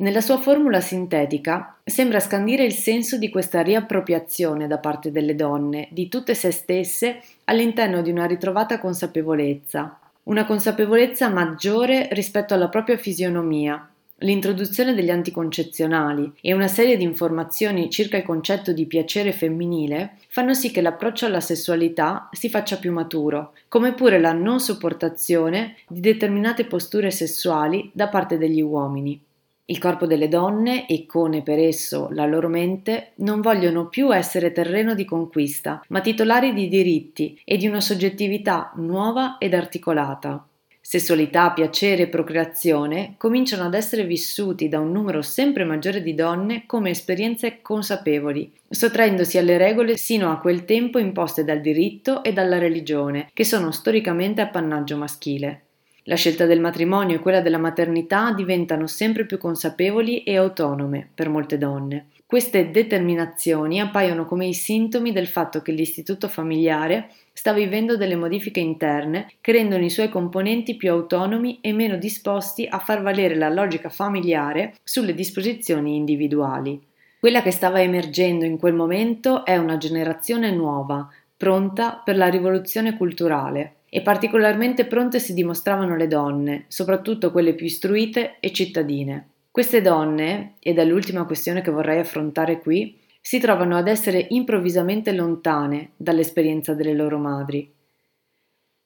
Nella 0.00 0.22
sua 0.22 0.38
formula 0.38 0.80
sintetica 0.80 1.76
sembra 1.84 2.20
scandire 2.20 2.64
il 2.64 2.72
senso 2.72 3.18
di 3.18 3.28
questa 3.28 3.60
riappropriazione 3.60 4.66
da 4.66 4.78
parte 4.78 5.12
delle 5.12 5.34
donne 5.34 5.88
di 5.90 6.08
tutte 6.08 6.34
se 6.34 6.52
stesse 6.52 7.20
all'interno 7.44 8.00
di 8.00 8.10
una 8.10 8.24
ritrovata 8.24 8.78
consapevolezza, 8.78 9.98
una 10.22 10.46
consapevolezza 10.46 11.28
maggiore 11.28 12.08
rispetto 12.12 12.54
alla 12.54 12.70
propria 12.70 12.96
fisionomia, 12.96 13.86
l'introduzione 14.20 14.94
degli 14.94 15.10
anticoncezionali 15.10 16.32
e 16.40 16.54
una 16.54 16.68
serie 16.68 16.96
di 16.96 17.04
informazioni 17.04 17.90
circa 17.90 18.16
il 18.16 18.24
concetto 18.24 18.72
di 18.72 18.86
piacere 18.86 19.32
femminile 19.32 20.16
fanno 20.28 20.54
sì 20.54 20.70
che 20.70 20.80
l'approccio 20.80 21.26
alla 21.26 21.40
sessualità 21.40 22.30
si 22.32 22.48
faccia 22.48 22.78
più 22.78 22.90
maturo, 22.90 23.52
come 23.68 23.92
pure 23.92 24.18
la 24.18 24.32
non 24.32 24.60
sopportazione 24.60 25.76
di 25.86 26.00
determinate 26.00 26.64
posture 26.64 27.10
sessuali 27.10 27.90
da 27.92 28.08
parte 28.08 28.38
degli 28.38 28.62
uomini. 28.62 29.28
Il 29.70 29.78
corpo 29.78 30.04
delle 30.04 30.26
donne 30.26 30.88
e 30.88 31.06
con 31.06 31.40
per 31.44 31.60
esso 31.60 32.08
la 32.10 32.26
loro 32.26 32.48
mente 32.48 33.12
non 33.18 33.40
vogliono 33.40 33.86
più 33.86 34.12
essere 34.12 34.50
terreno 34.50 34.94
di 34.94 35.04
conquista, 35.04 35.80
ma 35.90 36.00
titolari 36.00 36.52
di 36.52 36.66
diritti 36.66 37.40
e 37.44 37.56
di 37.56 37.68
una 37.68 37.80
soggettività 37.80 38.72
nuova 38.74 39.36
ed 39.38 39.54
articolata. 39.54 40.44
Sessualità, 40.80 41.52
piacere 41.52 42.02
e 42.02 42.08
procreazione 42.08 43.14
cominciano 43.16 43.62
ad 43.62 43.74
essere 43.74 44.02
vissuti 44.04 44.68
da 44.68 44.80
un 44.80 44.90
numero 44.90 45.22
sempre 45.22 45.62
maggiore 45.62 46.02
di 46.02 46.16
donne 46.16 46.64
come 46.66 46.90
esperienze 46.90 47.62
consapevoli, 47.62 48.52
sottraendosi 48.68 49.38
alle 49.38 49.56
regole 49.56 49.96
sino 49.96 50.32
a 50.32 50.40
quel 50.40 50.64
tempo 50.64 50.98
imposte 50.98 51.44
dal 51.44 51.60
diritto 51.60 52.24
e 52.24 52.32
dalla 52.32 52.58
religione, 52.58 53.28
che 53.32 53.44
sono 53.44 53.70
storicamente 53.70 54.40
appannaggio 54.40 54.96
maschile. 54.96 55.66
La 56.04 56.16
scelta 56.16 56.46
del 56.46 56.60
matrimonio 56.60 57.16
e 57.16 57.18
quella 57.18 57.40
della 57.40 57.58
maternità 57.58 58.32
diventano 58.32 58.86
sempre 58.86 59.26
più 59.26 59.38
consapevoli 59.38 60.22
e 60.22 60.36
autonome 60.36 61.08
per 61.14 61.28
molte 61.28 61.58
donne. 61.58 62.06
Queste 62.24 62.70
determinazioni 62.70 63.80
appaiono 63.80 64.24
come 64.24 64.46
i 64.46 64.54
sintomi 64.54 65.12
del 65.12 65.26
fatto 65.26 65.62
che 65.62 65.72
l'istituto 65.72 66.28
familiare 66.28 67.10
sta 67.32 67.52
vivendo 67.52 67.96
delle 67.96 68.14
modifiche 68.14 68.60
interne 68.60 69.32
che 69.40 69.52
rendono 69.52 69.84
i 69.84 69.90
suoi 69.90 70.08
componenti 70.08 70.76
più 70.76 70.90
autonomi 70.90 71.58
e 71.60 71.72
meno 71.72 71.96
disposti 71.96 72.68
a 72.70 72.78
far 72.78 73.02
valere 73.02 73.34
la 73.34 73.48
logica 73.48 73.88
familiare 73.88 74.74
sulle 74.84 75.12
disposizioni 75.12 75.96
individuali. 75.96 76.80
Quella 77.18 77.42
che 77.42 77.50
stava 77.50 77.82
emergendo 77.82 78.44
in 78.44 78.58
quel 78.58 78.74
momento 78.74 79.44
è 79.44 79.56
una 79.56 79.76
generazione 79.76 80.50
nuova, 80.52 81.08
pronta 81.36 82.00
per 82.02 82.16
la 82.16 82.28
rivoluzione 82.28 82.96
culturale, 82.96 83.74
e 83.90 84.00
particolarmente 84.02 84.86
pronte 84.86 85.18
si 85.18 85.34
dimostravano 85.34 85.96
le 85.96 86.06
donne, 86.06 86.64
soprattutto 86.68 87.32
quelle 87.32 87.54
più 87.54 87.66
istruite 87.66 88.36
e 88.40 88.52
cittadine. 88.52 89.28
Queste 89.50 89.82
donne, 89.82 90.54
ed 90.60 90.78
è 90.78 90.84
l'ultima 90.84 91.24
questione 91.24 91.60
che 91.60 91.72
vorrei 91.72 91.98
affrontare 91.98 92.60
qui, 92.60 92.96
si 93.20 93.40
trovano 93.40 93.76
ad 93.76 93.88
essere 93.88 94.26
improvvisamente 94.30 95.12
lontane 95.12 95.90
dall'esperienza 95.96 96.72
delle 96.72 96.94
loro 96.94 97.18
madri. 97.18 97.70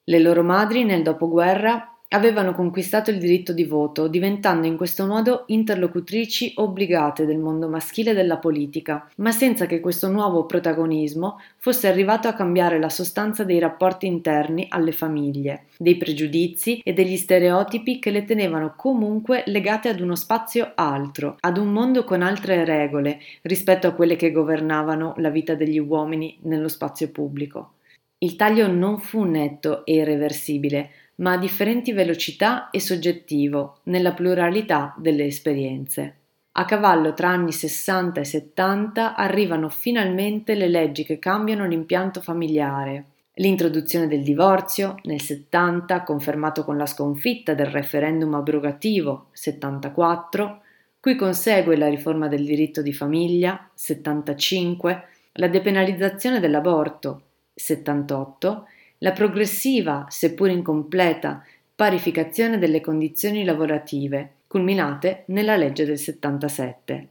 Le 0.04 0.18
loro 0.18 0.42
madri 0.42 0.84
nel 0.84 1.02
dopoguerra 1.02 1.93
avevano 2.14 2.54
conquistato 2.54 3.10
il 3.10 3.18
diritto 3.18 3.52
di 3.52 3.64
voto, 3.64 4.06
diventando 4.06 4.68
in 4.68 4.76
questo 4.76 5.04
modo 5.04 5.42
interlocutrici 5.48 6.52
obbligate 6.56 7.26
del 7.26 7.38
mondo 7.38 7.68
maschile 7.68 8.14
della 8.14 8.36
politica, 8.36 9.10
ma 9.16 9.32
senza 9.32 9.66
che 9.66 9.80
questo 9.80 10.08
nuovo 10.08 10.46
protagonismo 10.46 11.40
fosse 11.58 11.88
arrivato 11.88 12.28
a 12.28 12.34
cambiare 12.34 12.78
la 12.78 12.88
sostanza 12.88 13.42
dei 13.42 13.58
rapporti 13.58 14.06
interni 14.06 14.66
alle 14.68 14.92
famiglie, 14.92 15.64
dei 15.76 15.96
pregiudizi 15.96 16.80
e 16.84 16.92
degli 16.92 17.16
stereotipi 17.16 17.98
che 17.98 18.12
le 18.12 18.24
tenevano 18.24 18.74
comunque 18.76 19.42
legate 19.46 19.88
ad 19.88 19.98
uno 19.98 20.14
spazio 20.14 20.70
altro, 20.76 21.36
ad 21.40 21.58
un 21.58 21.72
mondo 21.72 22.04
con 22.04 22.22
altre 22.22 22.64
regole 22.64 23.18
rispetto 23.42 23.88
a 23.88 23.92
quelle 23.92 24.14
che 24.14 24.30
governavano 24.30 25.14
la 25.16 25.30
vita 25.30 25.56
degli 25.56 25.80
uomini 25.80 26.38
nello 26.42 26.68
spazio 26.68 27.10
pubblico. 27.10 27.72
Il 28.18 28.36
taglio 28.36 28.68
non 28.68 29.00
fu 29.00 29.24
netto 29.24 29.84
e 29.84 29.96
irreversibile, 29.96 30.90
ma 31.16 31.32
a 31.32 31.38
differenti 31.38 31.92
velocità 31.92 32.70
e 32.70 32.80
soggettivo 32.80 33.78
nella 33.84 34.12
pluralità 34.12 34.94
delle 34.96 35.24
esperienze. 35.24 36.16
A 36.52 36.64
cavallo 36.64 37.14
tra 37.14 37.30
anni 37.30 37.50
60 37.50 38.20
e 38.20 38.24
70 38.24 39.16
arrivano 39.16 39.68
finalmente 39.68 40.54
le 40.54 40.68
leggi 40.68 41.04
che 41.04 41.18
cambiano 41.18 41.66
l'impianto 41.66 42.20
familiare. 42.20 43.06
L'introduzione 43.34 44.06
del 44.06 44.22
divorzio 44.22 44.94
nel 45.04 45.20
70, 45.20 46.04
confermato 46.04 46.62
con 46.64 46.76
la 46.76 46.86
sconfitta 46.86 47.54
del 47.54 47.66
referendum 47.66 48.34
abrogativo 48.34 49.30
74, 49.32 50.60
cui 51.00 51.16
consegue 51.16 51.76
la 51.76 51.88
riforma 51.88 52.28
del 52.28 52.44
diritto 52.44 52.80
di 52.80 52.92
famiglia, 52.92 53.68
75, 53.74 55.06
la 55.32 55.48
depenalizzazione 55.48 56.38
dell'aborto, 56.38 57.22
78, 57.52 58.68
la 59.04 59.12
progressiva, 59.12 60.06
seppur 60.08 60.48
incompleta, 60.48 61.44
parificazione 61.74 62.56
delle 62.56 62.80
condizioni 62.80 63.44
lavorative, 63.44 64.36
culminate 64.46 65.24
nella 65.26 65.56
legge 65.56 65.84
del 65.84 65.98
77. 65.98 67.08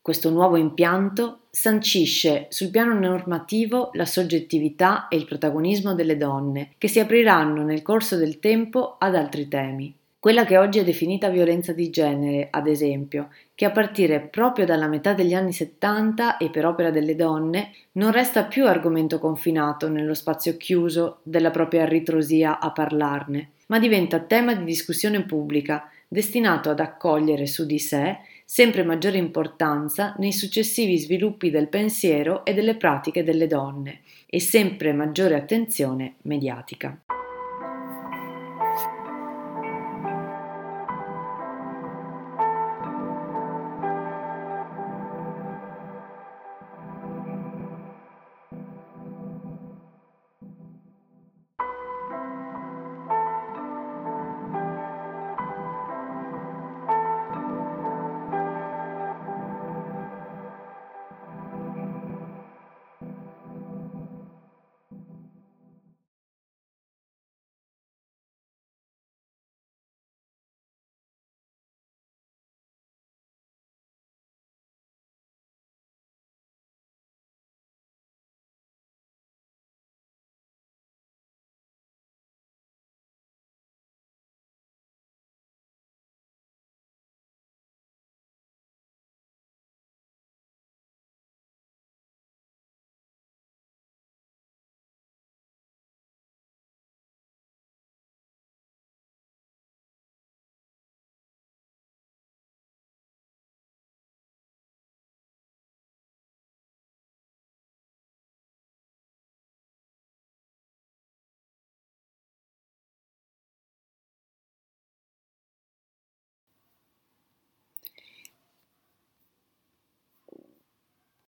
Questo 0.00 0.30
nuovo 0.30 0.54
impianto 0.56 1.48
sancisce 1.50 2.46
sul 2.50 2.70
piano 2.70 2.96
normativo 2.96 3.90
la 3.94 4.06
soggettività 4.06 5.08
e 5.08 5.16
il 5.16 5.24
protagonismo 5.24 5.94
delle 5.94 6.16
donne, 6.16 6.70
che 6.78 6.86
si 6.86 7.00
apriranno 7.00 7.64
nel 7.64 7.82
corso 7.82 8.16
del 8.16 8.38
tempo 8.38 8.94
ad 8.96 9.16
altri 9.16 9.48
temi. 9.48 9.97
Quella 10.20 10.44
che 10.44 10.58
oggi 10.58 10.80
è 10.80 10.84
definita 10.84 11.28
violenza 11.28 11.72
di 11.72 11.90
genere, 11.90 12.48
ad 12.50 12.66
esempio, 12.66 13.28
che 13.54 13.64
a 13.64 13.70
partire 13.70 14.18
proprio 14.18 14.66
dalla 14.66 14.88
metà 14.88 15.12
degli 15.12 15.32
anni 15.32 15.52
70 15.52 16.38
e 16.38 16.50
per 16.50 16.66
opera 16.66 16.90
delle 16.90 17.14
donne, 17.14 17.70
non 17.92 18.10
resta 18.10 18.42
più 18.42 18.66
argomento 18.66 19.20
confinato 19.20 19.88
nello 19.88 20.14
spazio 20.14 20.56
chiuso 20.56 21.20
della 21.22 21.52
propria 21.52 21.84
ritrosia 21.84 22.58
a 22.58 22.72
parlarne, 22.72 23.50
ma 23.66 23.78
diventa 23.78 24.18
tema 24.18 24.54
di 24.54 24.64
discussione 24.64 25.22
pubblica, 25.22 25.88
destinato 26.08 26.70
ad 26.70 26.80
accogliere 26.80 27.46
su 27.46 27.64
di 27.64 27.78
sé 27.78 28.18
sempre 28.44 28.82
maggiore 28.82 29.18
importanza 29.18 30.14
nei 30.18 30.32
successivi 30.32 30.98
sviluppi 30.98 31.50
del 31.50 31.68
pensiero 31.68 32.44
e 32.44 32.54
delle 32.54 32.76
pratiche 32.76 33.22
delle 33.22 33.46
donne 33.46 34.00
e 34.26 34.40
sempre 34.40 34.92
maggiore 34.92 35.36
attenzione 35.36 36.14
mediatica. 36.22 36.98